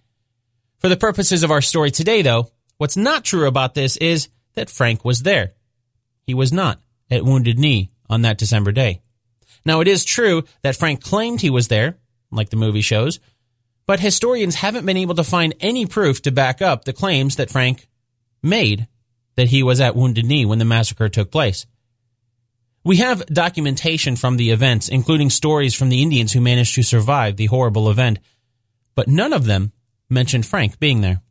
For 0.80 0.90
the 0.90 0.98
purposes 0.98 1.44
of 1.44 1.52
our 1.52 1.62
story 1.62 1.92
today, 1.92 2.22
though, 2.22 2.50
what's 2.78 2.98
not 2.98 3.24
true 3.24 3.48
about 3.48 3.74
this 3.74 3.98
is 3.98 4.30
that 4.56 4.70
Frank 4.70 5.06
was 5.06 5.22
there. 5.22 5.52
He 6.26 6.34
was 6.34 6.52
not 6.52 6.80
at 7.10 7.26
Wounded 7.26 7.60
Knee 7.60 7.90
on 8.10 8.22
that 8.22 8.38
December 8.38 8.72
day. 8.72 9.02
Now, 9.66 9.82
it 9.82 9.88
is 9.88 10.06
true 10.06 10.44
that 10.62 10.76
Frank 10.76 11.04
claimed 11.04 11.42
he 11.42 11.50
was 11.50 11.68
there, 11.68 11.98
like 12.32 12.50
the 12.50 12.56
movie 12.56 12.82
shows, 12.82 13.20
but 13.88 14.00
historians 14.00 14.56
haven't 14.56 14.86
been 14.86 14.98
able 14.98 15.16
to 15.16 15.24
find 15.24 15.56
any 15.60 15.86
proof 15.86 16.22
to 16.24 16.32
back 16.32 16.62
up 16.62 16.86
the 16.86 16.94
claims 16.94 17.36
that 17.36 17.52
Frank 17.52 17.88
made 18.42 18.88
that 19.36 19.50
he 19.50 19.64
was 19.64 19.82
at 19.82 19.96
Wounded 19.96 20.26
Knee 20.26 20.46
when 20.46 20.60
the 20.60 20.66
massacre 20.66 21.10
took 21.10 21.32
place. 21.32 21.66
We 22.84 22.98
have 22.98 23.26
documentation 23.26 24.16
from 24.16 24.38
the 24.38 24.52
events, 24.52 24.90
including 24.90 25.30
stories 25.30 25.74
from 25.74 25.90
the 25.90 26.04
Indians 26.04 26.34
who 26.34 26.42
managed 26.42 26.76
to 26.76 26.84
survive 26.84 27.36
the 27.36 27.48
horrible 27.48 27.90
event, 27.90 28.20
but 28.94 29.08
none 29.08 29.34
of 29.34 29.46
them 29.46 29.72
mentioned 30.10 30.46
Frank 30.46 30.80
being 30.80 31.02
there. 31.02 31.22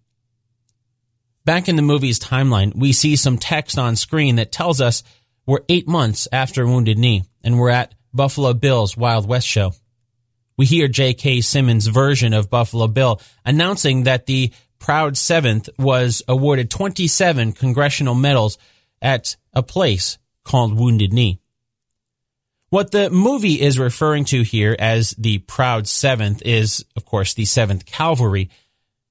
Back 1.44 1.68
in 1.68 1.76
the 1.76 1.82
movie's 1.82 2.18
timeline, 2.18 2.74
we 2.74 2.92
see 2.92 3.16
some 3.16 3.38
text 3.38 3.78
on 3.78 3.96
screen 3.96 4.36
that 4.36 4.50
tells 4.50 4.80
us 4.80 5.02
we're 5.46 5.60
eight 5.68 5.86
months 5.88 6.28
after 6.32 6.66
Wounded 6.66 6.98
Knee 6.98 7.24
and 7.42 7.58
we're 7.58 7.70
at 7.70 7.94
Buffalo 8.12 8.52
Bill's 8.52 8.96
Wild 8.96 9.28
West 9.28 9.46
show. 9.46 9.72
We 10.56 10.66
hear 10.66 10.86
J.K. 10.86 11.40
Simmons' 11.40 11.88
version 11.88 12.32
of 12.32 12.50
Buffalo 12.50 12.86
Bill 12.86 13.20
announcing 13.44 14.04
that 14.04 14.26
the 14.26 14.52
Proud 14.78 15.16
Seventh 15.16 15.68
was 15.78 16.22
awarded 16.28 16.70
27 16.70 17.52
congressional 17.52 18.14
medals 18.14 18.58
at 19.02 19.36
a 19.52 19.62
place 19.62 20.18
called 20.44 20.78
Wounded 20.78 21.12
Knee. 21.12 21.40
What 22.70 22.90
the 22.90 23.10
movie 23.10 23.60
is 23.60 23.78
referring 23.78 24.24
to 24.26 24.42
here 24.42 24.76
as 24.78 25.10
the 25.12 25.38
Proud 25.38 25.86
Seventh 25.86 26.42
is, 26.44 26.84
of 26.96 27.04
course, 27.04 27.34
the 27.34 27.44
Seventh 27.44 27.86
Cavalry, 27.86 28.50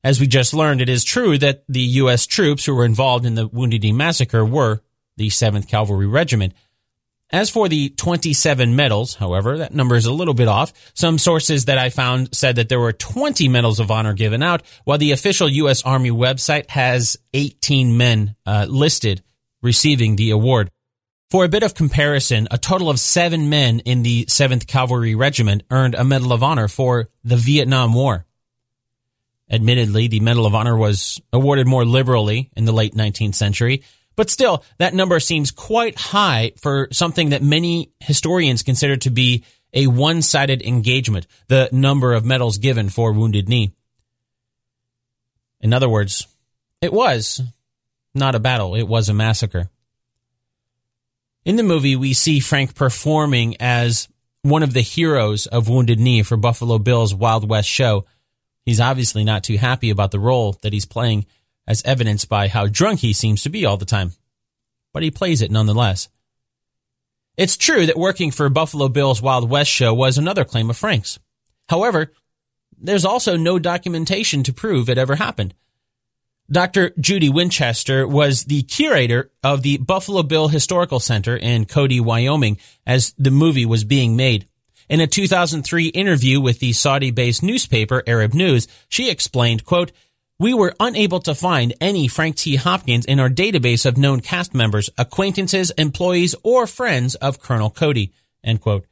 as 0.04 0.20
we 0.20 0.28
just 0.28 0.54
learned, 0.54 0.82
it 0.82 0.90
is 0.90 1.04
true 1.04 1.38
that 1.38 1.64
the 1.70 1.82
U.S. 1.82 2.28
troops 2.28 2.66
who 2.66 2.76
were 2.76 2.86
involved 2.86 3.26
in 3.26 3.36
the 3.36 3.48
Wounded 3.48 3.84
Knee 3.84 3.94
Massacre 3.94 4.44
were 4.44 4.82
the 5.18 5.30
7th 5.30 5.68
Cavalry 5.68 6.08
Regiment. 6.08 6.54
As 7.32 7.50
for 7.50 7.68
the 7.68 7.90
27 7.90 8.76
medals, 8.76 9.16
however, 9.16 9.58
that 9.58 9.74
number 9.74 9.96
is 9.96 10.06
a 10.06 10.14
little 10.14 10.36
bit 10.36 10.48
off. 10.48 10.72
Some 10.94 11.18
sources 11.18 11.66
that 11.66 11.80
I 11.80 11.90
found 11.90 12.36
said 12.36 12.58
that 12.58 12.70
there 12.70 12.80
were 12.80 12.94
20 12.94 13.48
medals 13.50 13.80
of 13.80 13.90
honor 13.90 14.14
given 14.14 14.44
out, 14.44 14.62
while 14.84 15.00
the 15.00 15.14
official 15.14 15.50
U.S. 15.50 15.82
Army 15.82 16.12
website 16.12 16.70
has 16.70 17.18
18 17.34 17.98
men 17.98 18.36
uh, 18.46 18.68
listed 18.70 19.24
receiving 19.64 20.16
the 20.16 20.30
award. 20.30 20.70
For 21.32 21.44
a 21.44 21.50
bit 21.50 21.64
of 21.64 21.74
comparison, 21.74 22.48
a 22.52 22.60
total 22.60 22.92
of 22.92 23.00
seven 23.00 23.50
men 23.50 23.80
in 23.80 24.04
the 24.04 24.26
7th 24.26 24.68
Cavalry 24.68 25.16
Regiment 25.16 25.64
earned 25.72 25.96
a 25.96 26.04
Medal 26.04 26.34
of 26.34 26.44
Honor 26.44 26.68
for 26.68 27.10
the 27.24 27.38
Vietnam 27.38 27.96
War. 27.96 28.28
Admittedly, 29.50 30.08
the 30.08 30.20
Medal 30.20 30.46
of 30.46 30.54
Honor 30.54 30.78
was 30.78 31.20
awarded 31.32 31.66
more 31.66 31.86
liberally 31.86 32.52
in 32.56 32.66
the 32.66 32.72
late 32.72 32.94
19th 32.94 33.34
century, 33.34 33.82
but 34.16 34.30
still, 34.30 34.64
that 34.78 34.94
number 34.94 35.20
seems 35.20 35.52
quite 35.52 35.98
high 35.98 36.54
for 36.62 36.88
something 36.92 37.30
that 37.30 37.42
many 37.42 37.92
historians 38.00 38.64
consider 38.64 38.98
to 38.98 39.10
be 39.10 39.44
a 39.74 39.88
one 39.88 40.22
sided 40.22 40.62
engagement, 40.62 41.28
the 41.48 41.70
number 41.72 42.14
of 42.14 42.26
medals 42.26 42.58
given 42.58 42.90
for 42.90 43.12
Wounded 43.12 43.50
Knee. 43.50 43.72
In 45.60 45.74
other 45.74 45.90
words, 45.90 46.28
it 46.82 46.94
was 46.94 47.42
not 48.14 48.36
a 48.36 48.40
battle, 48.40 48.76
it 48.76 48.88
was 48.88 49.10
a 49.10 49.14
massacre. 49.14 49.70
In 51.46 51.56
the 51.56 51.64
movie, 51.64 51.96
we 51.96 52.14
see 52.14 52.40
Frank 52.40 52.76
performing 52.76 53.58
as 53.60 54.08
one 54.44 54.64
of 54.64 54.74
the 54.74 54.82
heroes 54.82 55.48
of 55.48 55.70
Wounded 55.70 56.00
Knee 56.00 56.24
for 56.24 56.38
Buffalo 56.38 56.78
Bill's 56.78 57.16
Wild 57.16 57.50
West 57.50 57.68
show 57.68 58.06
He's 58.66 58.80
obviously 58.80 59.24
not 59.24 59.44
too 59.44 59.58
happy 59.58 59.90
about 59.90 60.12
the 60.12 60.20
role 60.20 60.54
that 60.62 60.74
he's 60.74 60.86
playing, 60.86 61.26
as 61.68 61.84
evidenced 61.84 62.30
by 62.30 62.48
how 62.48 62.68
drunk 62.68 63.00
he 63.00 63.14
seems 63.14 63.44
to 63.44 63.50
be 63.50 63.66
all 63.66 63.78
the 63.78 63.86
time. 63.86 64.14
But 64.94 65.04
he 65.04 65.12
plays 65.12 65.42
it 65.42 65.52
nonetheless. 65.52 66.10
It's 67.36 67.58
true 67.58 67.86
that 67.88 67.98
working 67.98 68.32
for 68.32 68.48
Buffalo 68.50 68.90
Bill's 68.90 69.22
Wild 69.22 69.50
West 69.50 69.72
show 69.72 69.94
was 69.94 70.18
another 70.18 70.46
claim 70.46 70.70
of 70.70 70.78
Frank's. 70.78 71.20
However, 71.68 72.14
there's 72.78 73.06
also 73.06 73.38
no 73.38 73.58
documentation 73.58 74.44
to 74.44 74.54
prove 74.54 74.90
it 74.90 74.98
ever 74.98 75.16
happened. 75.16 75.56
Dr. 76.52 76.92
Judy 77.00 77.30
Winchester 77.30 78.08
was 78.08 78.44
the 78.46 78.64
curator 78.64 79.32
of 79.42 79.62
the 79.62 79.78
Buffalo 79.78 80.24
Bill 80.24 80.50
Historical 80.50 81.00
Center 81.00 81.36
in 81.36 81.66
Cody, 81.66 82.00
Wyoming, 82.00 82.58
as 82.86 83.14
the 83.18 83.32
movie 83.32 83.66
was 83.66 83.84
being 83.84 84.16
made. 84.16 84.48
In 84.90 85.00
a 85.00 85.08
2003 85.08 85.88
interview 85.88 86.42
with 86.42 86.60
the 86.60 86.74
Saudi-based 86.74 87.42
newspaper 87.42 88.04
Arab 88.06 88.34
News, 88.34 88.68
she 88.90 89.10
explained, 89.10 89.64
quote, 89.64 89.94
we 90.40 90.54
were 90.54 90.74
unable 90.80 91.20
to 91.22 91.36
find 91.36 91.74
any 91.80 92.08
Frank 92.08 92.36
T. 92.36 92.56
Hopkins 92.56 93.06
in 93.06 93.20
our 93.20 93.30
database 93.30 93.86
of 93.86 93.98
known 93.98 94.20
cast 94.20 94.54
members, 94.54 94.90
acquaintances, 94.98 95.72
employees, 95.72 96.36
or 96.44 96.68
friends 96.68 97.16
of 97.16 97.42
Colonel 97.42 97.70
Cody. 97.70 98.12
End 98.44 98.60
quote. 98.60 98.86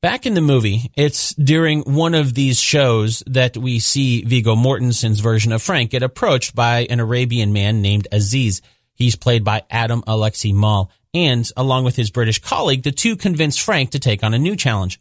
Back 0.00 0.26
in 0.26 0.34
the 0.34 0.40
movie, 0.40 0.92
it's 0.96 1.34
during 1.34 1.80
one 1.82 2.14
of 2.14 2.34
these 2.34 2.60
shows 2.60 3.24
that 3.26 3.56
we 3.56 3.80
see 3.80 4.22
Viggo 4.22 4.54
Mortensen's 4.54 5.18
version 5.18 5.50
of 5.50 5.60
Frank 5.60 5.90
get 5.90 6.04
approached 6.04 6.54
by 6.54 6.86
an 6.88 7.00
Arabian 7.00 7.52
man 7.52 7.82
named 7.82 8.06
Aziz. 8.12 8.62
He's 8.94 9.16
played 9.16 9.42
by 9.42 9.64
Adam 9.70 10.02
Alexi-Malle. 10.02 10.90
and 11.14 11.50
along 11.56 11.84
with 11.84 11.96
his 11.96 12.10
British 12.10 12.38
colleague, 12.38 12.82
the 12.82 12.92
two 12.92 13.16
convince 13.16 13.56
Frank 13.56 13.90
to 13.90 13.98
take 13.98 14.22
on 14.22 14.34
a 14.34 14.38
new 14.38 14.54
challenge. 14.54 15.00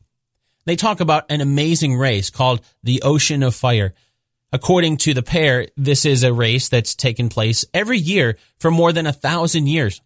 They 0.66 0.76
talk 0.76 1.00
about 1.00 1.26
an 1.30 1.42
amazing 1.42 1.96
race 1.96 2.30
called 2.30 2.62
the 2.82 3.02
Ocean 3.04 3.44
of 3.44 3.56
Fire. 3.56 3.94
According 4.52 4.98
to 4.98 5.14
the 5.14 5.24
pair, 5.24 5.68
this 5.76 6.06
is 6.06 6.24
a 6.24 6.34
race 6.34 6.70
that's 6.70 6.96
taken 6.96 7.28
place 7.28 7.66
every 7.74 7.98
year 7.98 8.38
for 8.60 8.72
more 8.72 8.94
than 8.94 9.06
a 9.06 9.14
thousand 9.14 9.68
years. 9.68 10.02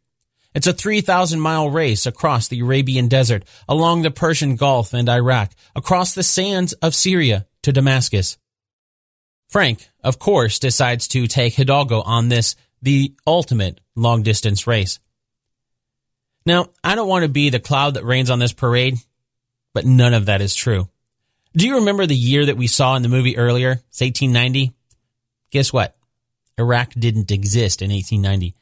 It's 0.54 0.68
a 0.68 0.74
3,000 0.74 1.40
mile 1.40 1.70
race 1.70 2.06
across 2.06 2.48
the 2.48 2.60
Arabian 2.60 3.08
desert, 3.08 3.46
along 3.70 4.02
the 4.02 4.12
Persian 4.12 4.56
Gulf 4.56 4.94
and 4.94 5.08
Iraq, 5.08 5.52
across 5.76 6.14
the 6.14 6.24
sands 6.24 6.74
of 6.74 6.96
Syria 6.96 7.46
to 7.62 7.72
Damascus. 7.72 8.38
Frank, 9.48 9.90
of 10.04 10.20
course, 10.20 10.60
decides 10.60 11.08
to 11.10 11.28
take 11.28 11.54
Hidalgo 11.54 12.02
on 12.02 12.30
this, 12.30 12.56
the 12.82 13.14
ultimate 13.28 13.80
long 13.96 14.24
distance 14.24 14.66
race. 14.66 15.00
Now, 16.46 16.70
I 16.84 16.96
don't 16.96 17.08
want 17.08 17.24
to 17.24 17.30
be 17.30 17.50
the 17.50 17.60
cloud 17.60 17.94
that 17.94 18.06
rains 18.06 18.30
on 18.30 18.40
this 18.40 18.54
parade, 18.54 18.98
but 19.74 19.86
none 19.86 20.14
of 20.14 20.26
that 20.26 20.42
is 20.42 20.56
true. 20.56 20.90
Do 21.54 21.68
you 21.68 21.76
remember 21.76 22.06
the 22.06 22.16
year 22.16 22.46
that 22.46 22.56
we 22.56 22.68
saw 22.68 22.96
in 22.96 23.04
the 23.04 23.10
movie 23.10 23.38
earlier? 23.38 23.72
It's 23.72 24.00
1890. 24.00 24.72
Guess 25.52 25.74
what? 25.74 25.98
Iraq 26.58 26.94
didn't 26.94 27.30
exist 27.30 27.82
in 27.82 27.92
1890. 27.92 28.56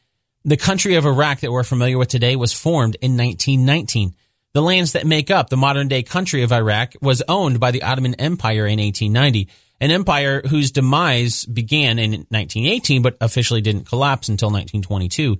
The 0.43 0.57
country 0.57 0.95
of 0.95 1.05
Iraq 1.05 1.41
that 1.41 1.51
we're 1.51 1.63
familiar 1.63 1.99
with 1.99 2.07
today 2.07 2.35
was 2.35 2.51
formed 2.51 2.95
in 3.01 3.15
1919. 3.15 4.15
The 4.53 4.61
lands 4.61 4.93
that 4.93 5.05
make 5.05 5.29
up 5.29 5.49
the 5.49 5.57
modern 5.57 5.87
day 5.87 6.01
country 6.01 6.41
of 6.41 6.51
Iraq 6.51 6.93
was 6.99 7.21
owned 7.27 7.59
by 7.59 7.69
the 7.69 7.83
Ottoman 7.83 8.15
Empire 8.15 8.65
in 8.65 8.79
1890, 8.79 9.49
an 9.79 9.91
empire 9.91 10.41
whose 10.47 10.71
demise 10.71 11.45
began 11.45 11.99
in 11.99 12.11
1918 12.29 13.03
but 13.03 13.17
officially 13.21 13.61
didn't 13.61 13.85
collapse 13.85 14.29
until 14.29 14.47
1922. 14.47 15.37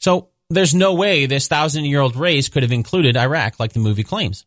So 0.00 0.28
there's 0.50 0.74
no 0.74 0.92
way 0.92 1.24
this 1.24 1.48
thousand 1.48 1.86
year 1.86 2.00
old 2.00 2.14
race 2.14 2.50
could 2.50 2.62
have 2.62 2.72
included 2.72 3.16
Iraq 3.16 3.58
like 3.58 3.72
the 3.72 3.78
movie 3.78 4.04
claims. 4.04 4.44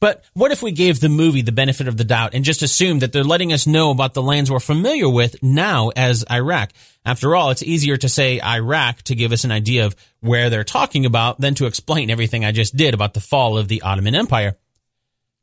But 0.00 0.24
what 0.32 0.52
if 0.52 0.62
we 0.62 0.72
gave 0.72 1.00
the 1.00 1.08
movie 1.08 1.42
the 1.42 1.52
benefit 1.52 1.88
of 1.88 1.96
the 1.96 2.04
doubt 2.04 2.34
and 2.34 2.44
just 2.44 2.62
assumed 2.62 3.02
that 3.02 3.12
they're 3.12 3.24
letting 3.24 3.52
us 3.52 3.66
know 3.66 3.90
about 3.90 4.14
the 4.14 4.22
lands 4.22 4.50
we're 4.50 4.60
familiar 4.60 5.08
with 5.08 5.42
now 5.42 5.90
as 5.96 6.24
Iraq? 6.30 6.72
After 7.04 7.34
all, 7.36 7.50
it's 7.50 7.62
easier 7.62 7.96
to 7.96 8.08
say 8.08 8.40
Iraq 8.40 9.02
to 9.02 9.14
give 9.14 9.32
us 9.32 9.44
an 9.44 9.52
idea 9.52 9.86
of 9.86 9.96
where 10.20 10.50
they're 10.50 10.64
talking 10.64 11.06
about 11.06 11.40
than 11.40 11.54
to 11.56 11.66
explain 11.66 12.10
everything 12.10 12.44
I 12.44 12.52
just 12.52 12.76
did 12.76 12.94
about 12.94 13.14
the 13.14 13.20
fall 13.20 13.58
of 13.58 13.68
the 13.68 13.82
Ottoman 13.82 14.14
Empire. 14.14 14.56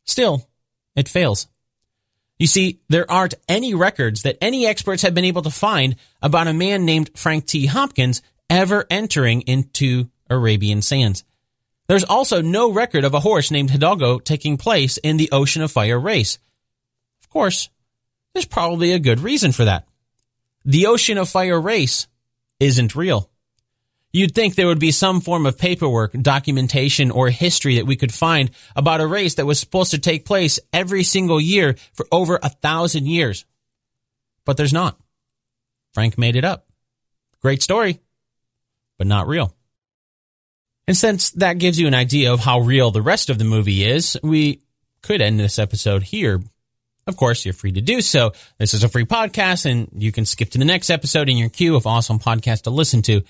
Still, 0.06 0.48
it 0.96 1.08
fails. 1.08 1.48
You 2.40 2.48
see, 2.48 2.82
there 2.90 3.10
aren't 3.10 3.36
any 3.48 3.76
records 3.76 4.24
that 4.24 4.38
any 4.42 4.66
experts 4.66 5.04
have 5.04 5.14
been 5.14 5.26
able 5.26 5.44
to 5.44 5.52
find 5.52 5.96
about 6.24 6.48
a 6.48 6.54
man 6.54 6.86
named 6.86 7.12
Frank 7.16 7.46
T. 7.46 7.68
Hopkins 7.68 8.24
ever 8.50 8.86
entering 8.90 9.42
into 9.42 10.10
Arabian 10.30 10.82
sands. 10.82 11.24
There's 11.92 12.06
also 12.06 12.42
no 12.42 12.72
record 12.72 13.04
of 13.04 13.14
a 13.14 13.20
horse 13.20 13.52
named 13.52 13.70
Hidalgo 13.70 14.20
taking 14.20 14.56
place 14.56 14.96
in 14.96 15.18
the 15.18 15.30
Ocean 15.34 15.62
of 15.62 15.74
Fire 15.74 16.00
race. 16.00 16.40
Of 17.22 17.28
course, 17.30 17.70
there's 18.34 18.46
probably 18.46 18.94
a 18.94 18.98
good 18.98 19.20
reason 19.20 19.52
for 19.52 19.66
that. 19.66 19.90
The 20.64 20.86
Ocean 20.86 21.18
of 21.18 21.28
Fire 21.28 21.60
race 21.60 22.08
isn't 22.62 22.96
real. 22.96 23.30
You'd 24.14 24.34
think 24.34 24.56
there 24.56 24.68
would 24.68 24.80
be 24.80 24.94
some 24.94 25.20
form 25.20 25.46
of 25.46 25.58
paperwork, 25.58 26.14
documentation, 26.14 27.12
or 27.12 27.30
history 27.30 27.76
that 27.76 27.88
we 27.88 27.98
could 27.98 28.14
find 28.14 28.52
about 28.74 29.02
a 29.02 29.06
race 29.06 29.34
that 29.34 29.46
was 29.46 29.60
supposed 29.60 29.92
to 29.92 30.00
take 30.00 30.24
place 30.24 30.62
every 30.72 31.04
single 31.04 31.42
year 31.42 31.76
for 31.92 32.08
over 32.10 32.40
a 32.42 32.48
thousand 32.48 33.08
years. 33.08 33.44
But 34.46 34.56
there's 34.56 34.72
not. 34.72 34.98
Frank 35.94 36.18
made 36.18 36.38
it 36.38 36.46
up. 36.46 36.68
Great 37.42 37.62
story, 37.62 38.00
but 38.98 39.08
not 39.08 39.28
real. 39.28 39.54
And 40.88 40.98
since 40.98 41.30
that 41.32 41.58
gives 41.58 41.80
you 41.80 41.88
an 41.88 41.94
idea 41.94 42.34
of 42.34 42.40
how 42.40 42.60
real 42.60 42.92
the 42.92 43.02
rest 43.02 43.30
of 43.30 43.38
the 43.38 43.46
movie 43.46 43.84
is, 43.84 44.18
we 44.24 44.62
could 45.02 45.22
end 45.22 45.40
this 45.40 45.60
episode 45.60 46.04
here. 46.04 46.42
Of 47.08 47.18
course, 47.18 47.46
you're 47.46 47.54
free 47.54 47.72
to 47.72 47.82
do 47.82 48.02
so. 48.02 48.34
This 48.58 48.74
is 48.74 48.84
a 48.84 48.90
free 48.90 49.06
podcast 49.06 49.70
and 49.70 49.90
you 49.94 50.12
can 50.12 50.26
skip 50.26 50.50
to 50.52 50.58
the 50.58 50.66
next 50.66 50.90
episode 50.90 51.30
in 51.30 51.38
your 51.38 51.50
queue 51.50 51.76
of 51.76 51.88
awesome 51.88 52.20
podcasts 52.20 52.64
to 52.64 52.70
listen 52.70 53.02
to. 53.04 53.22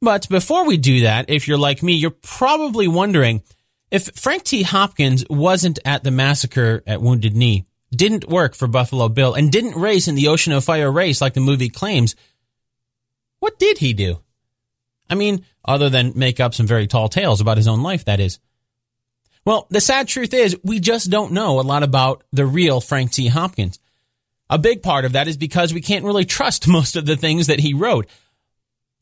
But 0.00 0.28
before 0.28 0.66
we 0.66 0.76
do 0.76 1.00
that, 1.02 1.30
if 1.30 1.48
you're 1.48 1.58
like 1.58 1.82
me, 1.82 1.94
you're 1.94 2.10
probably 2.10 2.88
wondering 2.88 3.42
if 3.90 4.10
Frank 4.16 4.44
T. 4.44 4.62
Hopkins 4.62 5.24
wasn't 5.30 5.78
at 5.84 6.04
the 6.04 6.10
massacre 6.10 6.82
at 6.86 7.00
Wounded 7.00 7.34
Knee, 7.34 7.64
didn't 7.94 8.28
work 8.28 8.54
for 8.54 8.66
Buffalo 8.66 9.08
Bill, 9.08 9.34
and 9.34 9.50
didn't 9.50 9.80
race 9.80 10.08
in 10.08 10.14
the 10.14 10.28
Ocean 10.28 10.52
of 10.52 10.64
Fire 10.64 10.90
race 10.90 11.20
like 11.20 11.34
the 11.34 11.40
movie 11.40 11.68
claims, 11.68 12.16
what 13.38 13.58
did 13.58 13.78
he 13.78 13.92
do? 13.92 14.23
I 15.08 15.14
mean, 15.14 15.44
other 15.64 15.90
than 15.90 16.12
make 16.16 16.40
up 16.40 16.54
some 16.54 16.66
very 16.66 16.86
tall 16.86 17.08
tales 17.08 17.40
about 17.40 17.56
his 17.56 17.68
own 17.68 17.82
life, 17.82 18.04
that 18.06 18.20
is. 18.20 18.38
Well, 19.44 19.66
the 19.70 19.80
sad 19.80 20.08
truth 20.08 20.32
is, 20.32 20.56
we 20.64 20.80
just 20.80 21.10
don't 21.10 21.32
know 21.32 21.60
a 21.60 21.62
lot 21.62 21.82
about 21.82 22.24
the 22.32 22.46
real 22.46 22.80
Frank 22.80 23.12
T. 23.12 23.28
Hopkins. 23.28 23.78
A 24.48 24.58
big 24.58 24.82
part 24.82 25.04
of 25.04 25.12
that 25.12 25.28
is 25.28 25.36
because 25.36 25.74
we 25.74 25.80
can't 25.80 26.04
really 26.04 26.24
trust 26.24 26.68
most 26.68 26.96
of 26.96 27.06
the 27.06 27.16
things 27.16 27.48
that 27.48 27.60
he 27.60 27.74
wrote. 27.74 28.06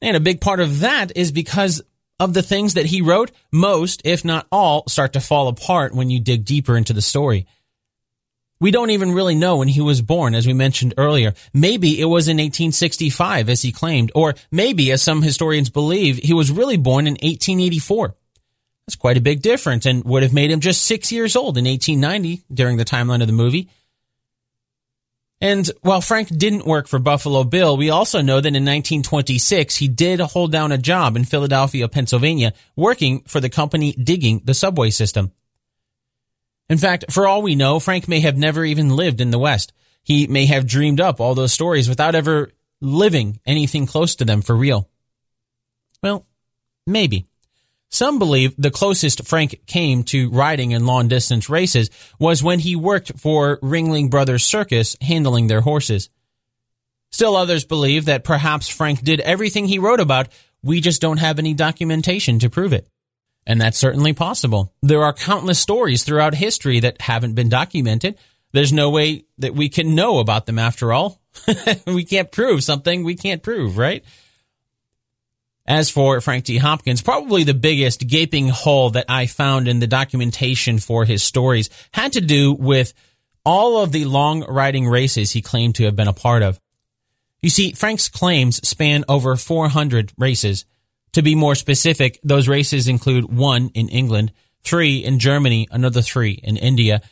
And 0.01 0.17
a 0.17 0.21
big 0.21 0.41
part 0.41 0.61
of 0.61 0.81
that 0.81 1.17
is 1.17 1.31
because 1.31 1.81
of 2.19 2.35
the 2.35 2.43
things 2.43 2.75
that 2.75 2.87
he 2.87 3.03
wrote, 3.03 3.31
most, 3.53 4.03
if 4.05 4.25
not 4.25 4.47
all, 4.51 4.85
start 4.89 5.13
to 5.13 5.21
fall 5.21 5.49
apart 5.49 5.95
when 5.95 6.11
you 6.11 6.21
dig 6.21 6.45
deeper 6.45 6.77
into 6.77 6.93
the 6.93 7.03
story. 7.03 7.47
We 8.63 8.71
don't 8.71 8.91
even 8.91 9.11
really 9.11 9.35
know 9.35 9.57
when 9.57 9.67
he 9.67 9.81
was 9.81 10.03
born, 10.03 10.37
as 10.37 10.47
we 10.47 10.53
mentioned 10.53 10.95
earlier. 10.97 11.35
Maybe 11.53 12.01
it 12.01 12.05
was 12.05 12.29
in 12.29 12.37
1865, 12.37 13.49
as 13.49 13.61
he 13.61 13.73
claimed, 13.73 14.13
or 14.15 14.37
maybe, 14.53 14.93
as 14.93 15.03
some 15.03 15.21
historians 15.21 15.69
believe, 15.69 16.19
he 16.19 16.33
was 16.33 16.53
really 16.53 16.77
born 16.77 17.09
in 17.09 17.15
1884. 17.15 18.15
That's 18.87 18.95
quite 18.95 19.17
a 19.17 19.21
big 19.21 19.43
difference 19.43 19.85
and 19.85 20.05
would 20.05 20.23
have 20.23 20.33
made 20.33 20.53
him 20.53 20.61
just 20.61 20.83
six 20.83 21.11
years 21.11 21.35
old 21.35 21.59
in 21.59 21.65
1890 21.65 22.45
during 22.55 22.77
the 22.77 22.85
timeline 22.85 23.21
of 23.21 23.27
the 23.27 23.33
movie. 23.33 23.69
And 25.41 25.69
while 25.81 26.01
Frank 26.01 26.29
didn't 26.29 26.65
work 26.65 26.87
for 26.87 27.01
Buffalo 27.01 27.43
Bill, 27.43 27.77
we 27.77 27.91
also 27.91 28.23
know 28.23 28.41
that 28.41 28.47
in 28.47 28.65
1926 28.65 29.75
he 29.75 29.89
did 29.89 30.21
hold 30.21 30.53
down 30.53 30.71
a 30.71 30.79
job 30.79 31.17
in 31.17 31.25
Philadelphia, 31.25 31.89
Pennsylvania, 31.89 32.53
working 32.77 33.23
for 33.23 33.41
the 33.41 33.51
company 33.51 33.91
digging 33.91 34.41
the 34.45 34.55
subway 34.55 34.91
system. 34.91 35.33
In 36.73 36.79
fact, 36.79 37.13
for 37.13 37.29
all 37.29 37.43
we 37.43 37.55
know, 37.55 37.79
Frank 37.79 38.09
may 38.09 38.21
have 38.21 38.39
never 38.39 38.65
even 38.65 38.97
lived 38.97 39.21
in 39.21 39.31
the 39.31 39.39
West. 39.39 39.75
He 40.05 40.27
may 40.27 40.47
have 40.47 40.67
dreamed 40.67 41.03
up 41.03 41.21
all 41.21 41.35
those 41.35 41.53
stories 41.53 41.87
without 41.87 42.15
ever 42.15 42.51
living 42.81 43.41
anything 43.45 43.85
close 43.85 44.15
to 44.17 44.25
them 44.25 44.41
for 44.41 44.57
real. 44.57 44.89
Well, 46.03 46.27
maybe. 46.87 47.27
Some 47.91 48.19
believe 48.19 48.55
the 48.57 48.71
closest 48.71 49.27
Frank 49.27 49.67
came 49.67 50.03
to 50.05 50.31
riding 50.31 50.71
in 50.71 50.87
long 50.87 51.09
distance 51.09 51.51
races 51.51 51.91
was 52.19 52.43
when 52.43 52.59
he 52.59 52.75
worked 52.75 53.21
for 53.21 53.59
Ringling 53.59 54.09
Brothers 54.09 54.43
Circus 54.43 54.97
handling 55.03 55.49
their 55.49 55.61
horses. 55.61 56.09
Still 57.11 57.37
others 57.37 57.67
believe 57.67 58.07
that 58.07 58.25
perhaps 58.25 58.71
Frank 58.71 59.03
did 59.03 59.21
everything 59.21 59.67
he 59.67 59.79
wrote 59.79 60.01
about, 60.01 60.31
we 60.63 60.81
just 60.81 61.03
don't 61.03 61.19
have 61.19 61.39
any 61.39 61.53
documentation 61.53 62.39
to 62.39 62.49
prove 62.49 62.73
it. 62.73 62.89
And 63.47 63.61
that's 63.61 63.79
certainly 63.79 64.13
possible. 64.13 64.73
There 64.83 65.03
are 65.03 65.13
countless 65.13 65.59
stories 65.59 66.05
throughout 66.05 66.35
history 66.35 66.81
that 66.81 67.01
haven't 67.01 67.35
been 67.35 67.49
documented. 67.49 68.17
There's 68.53 68.73
no 68.73 68.91
way 68.91 69.25
that 69.39 69.55
we 69.55 69.69
can 69.69 69.95
know 69.95 70.19
about 70.19 70.47
them 70.47 70.59
after 70.59 70.93
all. 70.93 71.21
we 71.87 72.05
can't 72.05 72.31
prove 72.31 72.63
something 72.63 73.03
we 73.03 73.15
can't 73.15 73.43
prove, 73.43 73.79
right? 73.79 74.05
As 75.67 75.91
for 75.91 76.21
Frank 76.21 76.45
T. 76.45 76.59
Hopkins, 76.59 77.03
probably 77.03 77.45
the 77.45 77.55
biggest 77.55 78.07
gaping 78.07 78.49
hole 78.49 78.91
that 78.91 79.07
I 79.09 79.27
found 79.27 79.69
in 79.69 79.79
the 79.79 79.87
documentation 79.87 80.79
for 80.79 81.05
his 81.05 81.23
stories 81.23 81.71
had 81.93 82.13
to 82.13 82.21
do 82.21 82.53
with 82.53 82.93
all 83.45 83.83
of 83.83 83.93
the 83.93 84.05
long 84.05 84.45
riding 84.45 84.87
races 84.87 85.33
he 85.33 85.43
claimed 85.43 85.77
to 85.77 85.85
have 85.85 85.97
been 85.97 86.09
a 86.09 86.13
part 86.13 86.43
of. 86.43 86.61
You 87.41 87.51
see, 87.51 87.73
Frank's 87.73 88.09
claims 88.09 88.67
span 88.67 89.05
over 89.09 89.37
400 89.37 90.13
races. 90.17 90.65
To 91.15 91.23
be 91.23 91.35
more 91.35 91.55
specific, 91.55 92.19
those 92.25 92.49
races 92.49 92.89
include 92.89 93.33
one 93.33 93.71
in 93.75 93.89
England, 93.89 94.33
three 94.63 94.99
in 94.99 95.19
Germany, 95.19 95.69
another 95.71 96.01
three 96.01 96.33
in 96.43 96.57
India, 96.57 97.03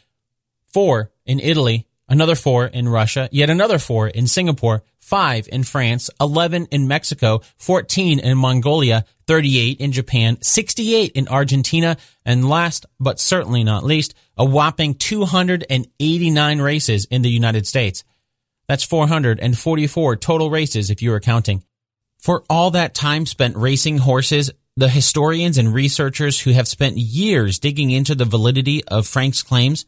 four 0.69 1.11
in 1.27 1.39
Italy, 1.39 1.87
another 2.09 2.35
four 2.35 2.67
in 2.67 2.89
Russia, 2.89 3.29
yet 3.31 3.51
another 3.51 3.79
four 3.79 4.09
in 4.09 4.27
Singapore, 4.27 4.83
5 5.11 5.49
in 5.51 5.65
France, 5.65 6.09
11 6.21 6.69
in 6.71 6.87
Mexico, 6.87 7.41
14 7.59 8.21
in 8.21 8.39
Mongolia, 8.39 9.05
38 9.27 9.81
in 9.81 9.91
Japan, 9.91 10.39
68 10.41 11.13
in 11.13 11.27
Argentina, 11.27 11.97
and 12.25 12.49
last 12.49 12.87
but 13.01 13.19
certainly 13.19 13.65
not 13.65 13.83
least, 13.83 14.15
a 14.37 14.45
whopping 14.45 14.95
289 14.95 16.61
races 16.61 17.07
in 17.07 17.23
the 17.23 17.31
United 17.31 17.67
States. 17.67 18.05
That's 18.69 18.85
444 18.85 20.17
total 20.17 20.49
races 20.49 20.91
if 20.91 21.03
you 21.03 21.13
are 21.13 21.21
counting. 21.21 21.65
For 22.21 22.45
all 22.51 22.73
that 22.73 22.95
time 22.95 23.25
spent 23.25 23.57
racing 23.57 23.99
horses, 23.99 24.51
the 24.77 24.91
historians 24.91 25.57
and 25.57 25.73
researchers 25.73 26.39
who 26.39 26.53
have 26.53 26.69
spent 26.69 26.99
years 26.99 27.59
digging 27.59 27.91
into 27.91 28.15
the 28.15 28.27
validity 28.27 28.85
of 28.85 29.07
Frank's 29.07 29.43
claims 29.43 29.87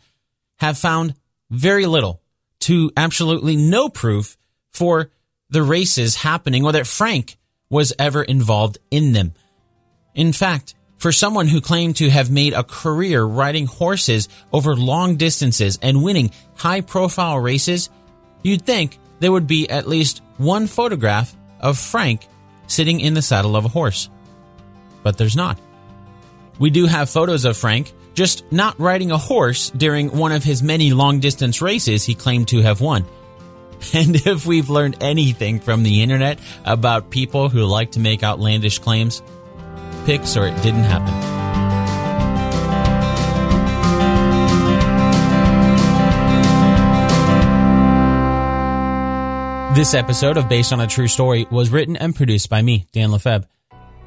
have 0.59 0.79
found 0.79 1.14
very 1.51 1.85
little 1.85 2.23
to 2.61 2.90
absolutely 2.97 3.57
no 3.57 3.88
proof 3.88 4.37
for 4.71 5.11
the 5.51 5.62
races 5.62 6.16
happening 6.16 6.64
or 6.64 6.73
that 6.73 6.87
Frank 6.87 7.37
was 7.68 7.92
ever 7.99 8.23
involved 8.23 8.79
in 8.90 9.12
them. 9.12 9.35
In 10.14 10.33
fact, 10.33 10.75
for 10.97 11.12
someone 11.12 11.49
who 11.49 11.61
claimed 11.61 11.97
to 11.97 12.09
have 12.09 12.31
made 12.31 12.55
a 12.55 12.64
career 12.64 13.23
riding 13.23 13.66
horses 13.66 14.29
over 14.53 14.75
long 14.75 15.16
distances 15.16 15.79
and 15.83 16.03
winning 16.03 16.31
high 16.55 16.81
profile 16.81 17.38
races, 17.38 17.90
you'd 18.42 18.64
think 18.64 18.99
there 19.21 19.33
would 19.33 19.47
be 19.47 19.68
at 19.68 19.88
least 19.88 20.23
one 20.38 20.66
photograph 20.66 21.37
of 21.62 21.79
Frank 21.79 22.27
sitting 22.66 23.01
in 23.01 23.14
the 23.14 23.22
saddle 23.22 23.57
of 23.57 23.64
a 23.64 23.68
horse. 23.68 24.09
But 25.03 25.18
there's 25.18 25.37
not. 25.37 25.59
We 26.59 26.70
do 26.70 26.87
have 26.87 27.11
photos 27.11 27.44
of 27.44 27.57
Frank, 27.57 27.92
just 28.14 28.51
not 28.53 28.79
riding 28.79 29.11
a 29.11 29.18
horse 29.18 29.70
during 29.70 30.16
one 30.16 30.33
of 30.33 30.44
his 30.44 30.62
many 30.62 30.92
long 30.92 31.20
distance 31.20 31.62
races 31.62 32.05
he 32.05 32.14
claimed 32.14 32.48
to 32.48 32.62
have 32.62 32.81
won. 32.81 33.05
And 33.94 34.14
if 34.14 34.46
we've 34.46 34.70
learned 34.70 34.98
anything 35.01 35.59
from 35.59 35.83
the 35.83 36.03
internet 36.03 36.38
about 36.64 37.11
people 37.11 37.48
who 37.48 37.64
like 37.64 37.90
to 37.92 38.01
make 38.01 38.22
outlandish 38.22 38.79
claims, 38.79 39.22
pics 40.07 40.37
or 40.37 40.46
it 40.46 40.62
didn't 40.62 40.85
happen. 40.85 41.41
This 49.74 49.94
episode 49.94 50.37
of 50.37 50.50
Based 50.50 50.70
on 50.74 50.80
a 50.80 50.87
True 50.87 51.08
Story 51.08 51.46
was 51.50 51.70
written 51.70 51.96
and 51.96 52.14
produced 52.14 52.50
by 52.50 52.61
me, 52.61 52.87
Dan 52.92 53.11
Lefebvre. 53.11 53.48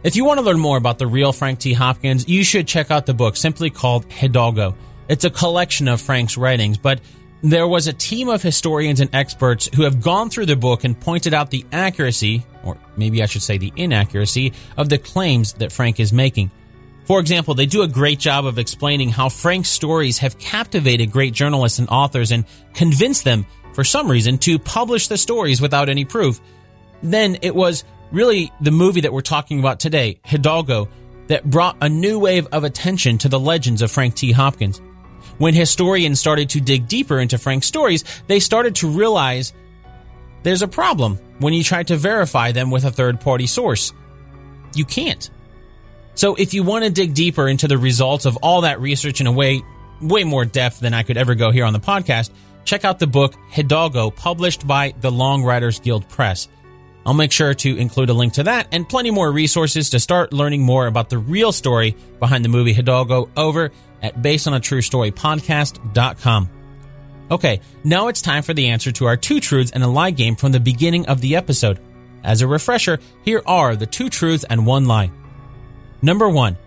If 0.03 0.15
you 0.15 0.23
want 0.23 0.39
to 0.39 0.45
learn 0.45 0.59
more 0.59 0.77
about 0.77 0.99
the 0.99 1.07
real 1.07 1.33
Frank 1.33 1.57
T. 1.57 1.73
Hopkins, 1.73 2.29
you 2.29 2.43
should 2.43 2.67
check 2.67 2.91
out 2.91 3.07
the 3.07 3.15
book 3.15 3.35
simply 3.35 3.71
called 3.71 4.05
Hidalgo. 4.13 4.75
It's 5.09 5.25
a 5.25 5.31
collection 5.31 5.87
of 5.87 5.99
Frank's 5.99 6.37
writings, 6.37 6.77
but 6.77 7.01
there 7.41 7.67
was 7.67 7.87
a 7.87 7.93
team 7.93 8.29
of 8.29 8.43
historians 8.43 8.99
and 8.99 9.09
experts 9.15 9.67
who 9.75 9.81
have 9.81 10.01
gone 10.01 10.29
through 10.29 10.45
the 10.45 10.55
book 10.55 10.83
and 10.83 10.99
pointed 10.99 11.33
out 11.33 11.49
the 11.49 11.65
accuracy, 11.71 12.45
or 12.63 12.77
maybe 12.95 13.23
I 13.23 13.25
should 13.25 13.41
say 13.41 13.57
the 13.57 13.73
inaccuracy, 13.75 14.53
of 14.77 14.89
the 14.89 14.99
claims 14.99 15.53
that 15.53 15.71
Frank 15.71 15.99
is 15.99 16.13
making. 16.13 16.51
For 17.05 17.19
example, 17.19 17.53
they 17.53 17.67
do 17.67 17.83
a 17.83 17.87
great 17.87 18.19
job 18.19 18.45
of 18.45 18.57
explaining 18.57 19.09
how 19.09 19.29
Frank's 19.29 19.69
stories 19.69 20.17
have 20.19 20.39
captivated 20.39 21.11
great 21.11 21.33
journalists 21.33 21.77
and 21.77 21.87
authors 21.89 22.31
and 22.31 22.45
convinced 22.73 23.23
them, 23.23 23.45
for 23.73 23.83
some 23.83 24.09
reason, 24.09 24.39
to 24.39 24.57
publish 24.57 25.07
the 25.07 25.17
stories 25.17 25.61
without 25.61 25.87
any 25.87 26.03
proof. 26.03 26.41
Then 27.03 27.37
it 27.43 27.53
was 27.53 27.83
really 28.11 28.51
the 28.59 28.71
movie 28.71 29.01
that 29.01 29.13
we're 29.13 29.21
talking 29.21 29.59
about 29.59 29.79
today, 29.79 30.19
Hidalgo, 30.25 30.89
that 31.27 31.47
brought 31.47 31.77
a 31.81 31.89
new 31.89 32.17
wave 32.19 32.47
of 32.51 32.63
attention 32.63 33.19
to 33.19 33.29
the 33.29 33.39
legends 33.39 33.81
of 33.81 33.91
Frank 33.91 34.15
T. 34.15 34.31
Hopkins. 34.31 34.81
When 35.37 35.53
historians 35.53 36.19
started 36.19 36.49
to 36.51 36.61
dig 36.61 36.87
deeper 36.87 37.19
into 37.19 37.37
Frank's 37.37 37.67
stories, 37.67 38.03
they 38.27 38.39
started 38.39 38.75
to 38.77 38.87
realize 38.87 39.53
there's 40.43 40.61
a 40.61 40.67
problem 40.67 41.19
when 41.39 41.53
you 41.53 41.63
try 41.63 41.83
to 41.83 41.97
verify 41.97 42.51
them 42.51 42.71
with 42.71 42.85
a 42.85 42.91
third 42.91 43.19
party 43.19 43.47
source. 43.47 43.93
You 44.75 44.85
can't. 44.85 45.29
So 46.15 46.35
if 46.35 46.53
you 46.53 46.63
want 46.63 46.85
to 46.85 46.89
dig 46.89 47.13
deeper 47.13 47.47
into 47.47 47.67
the 47.67 47.77
results 47.77 48.25
of 48.25 48.37
all 48.37 48.61
that 48.61 48.79
research 48.79 49.21
in 49.21 49.27
a 49.27 49.31
way, 49.31 49.61
way 50.01 50.23
more 50.23 50.45
depth 50.45 50.79
than 50.79 50.93
I 50.93 51.03
could 51.03 51.17
ever 51.17 51.35
go 51.35 51.51
here 51.51 51.65
on 51.65 51.73
the 51.73 51.79
podcast, 51.79 52.31
check 52.63 52.85
out 52.85 52.99
the 52.99 53.07
book 53.07 53.35
Hidalgo, 53.49 54.09
published 54.09 54.65
by 54.65 54.93
the 55.01 55.11
Long 55.11 55.43
Riders 55.43 55.79
Guild 55.79 56.07
Press. 56.07 56.47
I'll 57.05 57.13
make 57.13 57.31
sure 57.31 57.53
to 57.53 57.77
include 57.77 58.09
a 58.09 58.13
link 58.13 58.33
to 58.33 58.43
that 58.43 58.67
and 58.71 58.89
plenty 58.89 59.11
more 59.11 59.31
resources 59.31 59.91
to 59.91 59.99
start 59.99 60.33
learning 60.33 60.63
more 60.63 60.87
about 60.87 61.09
the 61.09 61.19
real 61.19 61.51
story 61.51 61.95
behind 62.19 62.43
the 62.43 62.49
movie 62.49 62.73
Hidalgo 62.73 63.29
over 63.37 63.71
at 64.01 64.19
basedonatruestorypodcast.com. 64.21 66.49
Okay, 67.31 67.61
now 67.83 68.07
it's 68.07 68.21
time 68.21 68.43
for 68.43 68.53
the 68.53 68.67
answer 68.69 68.91
to 68.93 69.05
our 69.05 69.17
two 69.17 69.39
truths 69.39 69.71
and 69.71 69.83
a 69.83 69.87
lie 69.87 70.11
game 70.11 70.35
from 70.35 70.51
the 70.51 70.59
beginning 70.59 71.07
of 71.07 71.21
the 71.21 71.35
episode. 71.35 71.79
As 72.23 72.41
a 72.41 72.47
refresher, 72.47 72.99
here 73.23 73.43
are 73.45 73.75
the 73.75 73.85
two 73.85 74.09
truths 74.09 74.45
and 74.49 74.65
one 74.65 74.85
lie. 74.85 75.11
Number 76.01 76.29
one, 76.29 76.57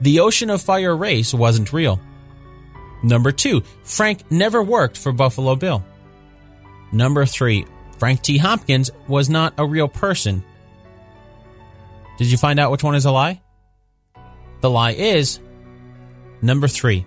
the 0.00 0.20
Ocean 0.20 0.50
of 0.50 0.62
Fire 0.62 0.94
race 0.94 1.32
wasn't 1.32 1.72
real. 1.72 2.00
Number 3.02 3.32
two, 3.32 3.62
Frank 3.84 4.30
never 4.30 4.62
worked 4.62 4.98
for 4.98 5.12
Buffalo 5.12 5.54
Bill. 5.56 5.84
Number 6.92 7.26
three, 7.26 7.66
Frank 7.98 8.22
T. 8.22 8.38
Hopkins 8.38 8.90
was 9.08 9.28
not 9.28 9.54
a 9.58 9.66
real 9.66 9.88
person. 9.88 10.42
Did 12.18 12.30
you 12.30 12.38
find 12.38 12.58
out 12.58 12.70
which 12.70 12.82
one 12.82 12.94
is 12.94 13.04
a 13.04 13.10
lie? 13.10 13.40
The 14.60 14.70
lie 14.70 14.92
is 14.92 15.38
number 16.40 16.68
three. 16.68 17.06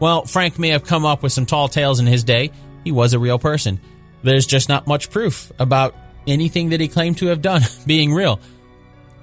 Well, 0.00 0.24
Frank 0.24 0.58
may 0.58 0.70
have 0.70 0.84
come 0.84 1.04
up 1.04 1.22
with 1.22 1.32
some 1.32 1.46
tall 1.46 1.68
tales 1.68 2.00
in 2.00 2.06
his 2.06 2.24
day. 2.24 2.50
He 2.82 2.92
was 2.92 3.12
a 3.14 3.18
real 3.18 3.38
person. 3.38 3.80
There's 4.22 4.46
just 4.46 4.68
not 4.68 4.86
much 4.86 5.10
proof 5.10 5.52
about 5.58 5.94
anything 6.26 6.70
that 6.70 6.80
he 6.80 6.88
claimed 6.88 7.18
to 7.18 7.26
have 7.26 7.42
done 7.42 7.62
being 7.86 8.12
real. 8.12 8.40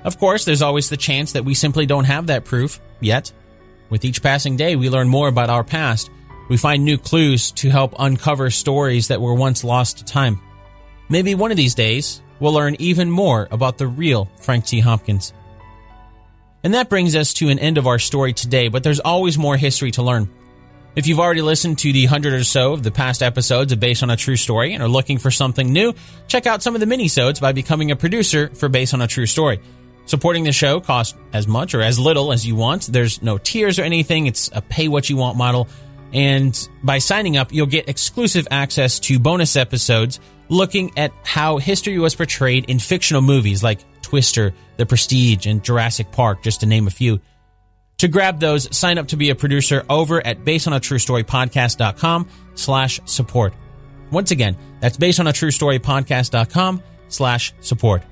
Of 0.04 0.18
course, 0.18 0.46
there's 0.46 0.62
always 0.62 0.90
the 0.90 0.98
chance 0.98 1.34
that 1.34 1.46
we 1.46 1.54
simply 1.54 1.86
don't 1.86 2.06
have 2.06 2.28
that 2.28 2.46
proof 2.46 2.80
yet. 3.00 3.32
With 3.90 4.06
each 4.06 4.24
passing 4.24 4.58
day, 4.58 4.76
we 4.76 4.90
learn 4.90 5.10
more 5.10 5.28
about 5.28 5.50
our 5.50 5.64
past. 5.64 6.10
We 6.50 6.58
find 6.58 6.84
new 6.84 6.98
clues 6.98 7.52
to 7.54 7.70
help 7.70 7.96
uncover 8.00 8.50
stories 8.50 9.10
that 9.10 9.22
were 9.22 9.34
once 9.34 9.64
lost 9.64 10.00
to 10.00 10.06
time. 10.06 10.42
Maybe 11.10 11.36
one 11.36 11.52
of 11.52 11.58
these 11.58 11.76
days, 11.76 12.22
we'll 12.40 12.54
learn 12.54 12.76
even 12.80 13.12
more 13.12 13.48
about 13.52 13.78
the 13.78 13.88
real 13.88 14.26
Frank 14.38 14.66
T. 14.66 14.80
Hopkins. 14.80 15.34
And 16.64 16.74
that 16.74 16.90
brings 16.90 17.16
us 17.16 17.34
to 17.36 17.50
an 17.50 17.60
end 17.60 17.78
of 17.78 17.88
our 17.88 18.00
story 18.00 18.34
today, 18.34 18.70
but 18.70 18.84
there's 18.84 19.00
always 19.00 19.38
more 19.38 19.58
history 19.58 19.92
to 19.92 20.04
learn. 20.04 20.30
If 20.96 21.08
you've 21.08 21.20
already 21.20 21.42
listened 21.42 21.80
to 21.80 21.94
the 21.94 22.06
hundred 22.06 22.34
or 22.34 22.44
so 22.44 22.74
of 22.74 22.84
the 22.84 22.92
past 22.92 23.24
episodes 23.24 23.72
of 23.72 23.80
Based 23.80 24.04
on 24.04 24.10
a 24.10 24.18
True 24.18 24.36
Story 24.36 24.74
and 24.74 24.84
are 24.84 24.90
looking 24.90 25.18
for 25.18 25.32
something 25.32 25.72
new, 25.72 25.94
check 26.28 26.46
out 26.46 26.62
some 26.62 26.76
of 26.76 26.82
the 26.82 26.86
minisodes 26.86 27.40
by 27.40 27.54
becoming 27.54 27.92
a 27.92 27.96
producer 27.96 28.50
for 28.50 28.68
Based 28.68 28.94
on 28.94 29.02
a 29.02 29.08
True 29.08 29.26
Story. 29.26 29.62
Supporting 30.06 30.44
the 30.44 30.52
show 30.52 30.82
costs 30.82 31.18
as 31.32 31.48
much 31.48 31.74
or 31.74 31.82
as 31.82 31.98
little 31.98 32.34
as 32.34 32.46
you 32.46 32.56
want. 32.56 32.88
There's 32.88 33.22
no 33.22 33.38
tiers 33.38 33.80
or 33.80 33.84
anything. 33.84 34.28
It's 34.28 34.50
a 34.54 34.62
pay 34.62 34.88
what 34.88 35.10
you 35.10 35.18
want 35.18 35.38
model. 35.38 35.68
And 36.14 36.70
by 36.84 36.98
signing 36.98 37.38
up, 37.38 37.54
you'll 37.54 37.68
get 37.68 37.88
exclusive 37.88 38.48
access 38.52 39.00
to 39.02 39.20
bonus 39.20 39.56
episodes 39.56 40.20
looking 40.50 40.98
at 40.98 41.14
how 41.24 41.58
history 41.58 41.98
was 41.98 42.14
portrayed 42.14 42.70
in 42.70 42.78
fictional 42.78 43.22
movies 43.22 43.64
like 43.64 43.80
Twister, 44.02 44.54
The 44.76 44.86
Prestige, 44.86 45.46
and 45.46 45.64
Jurassic 45.64 46.12
Park, 46.12 46.44
just 46.44 46.60
to 46.60 46.66
name 46.66 46.88
a 46.88 46.92
few. 46.92 47.22
To 48.00 48.08
grab 48.08 48.40
those, 48.40 48.76
sign 48.76 48.98
up 48.98 49.08
to 49.10 49.16
be 49.16 49.30
a 49.30 49.36
producer 49.36 49.86
over 49.90 50.26
at 50.26 50.44
basedonatruestorypodcast.com 50.44 52.28
slash 52.56 53.00
support. 53.06 53.54
Once 54.12 54.32
again, 54.32 54.58
that's 54.82 54.98
basedonatruestorypodcast.com 54.98 56.84
slash 57.08 57.54
support. 57.62 58.04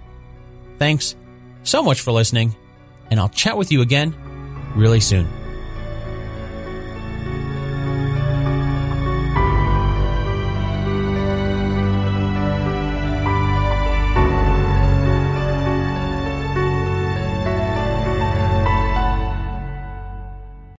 Thanks 0.78 1.16
so 1.64 1.84
much 1.84 2.02
for 2.02 2.12
listening, 2.12 2.56
and 3.10 3.20
I'll 3.20 3.30
chat 3.30 3.58
with 3.58 3.72
you 3.72 3.82
again 3.82 4.16
really 4.76 5.00
soon. 5.00 5.39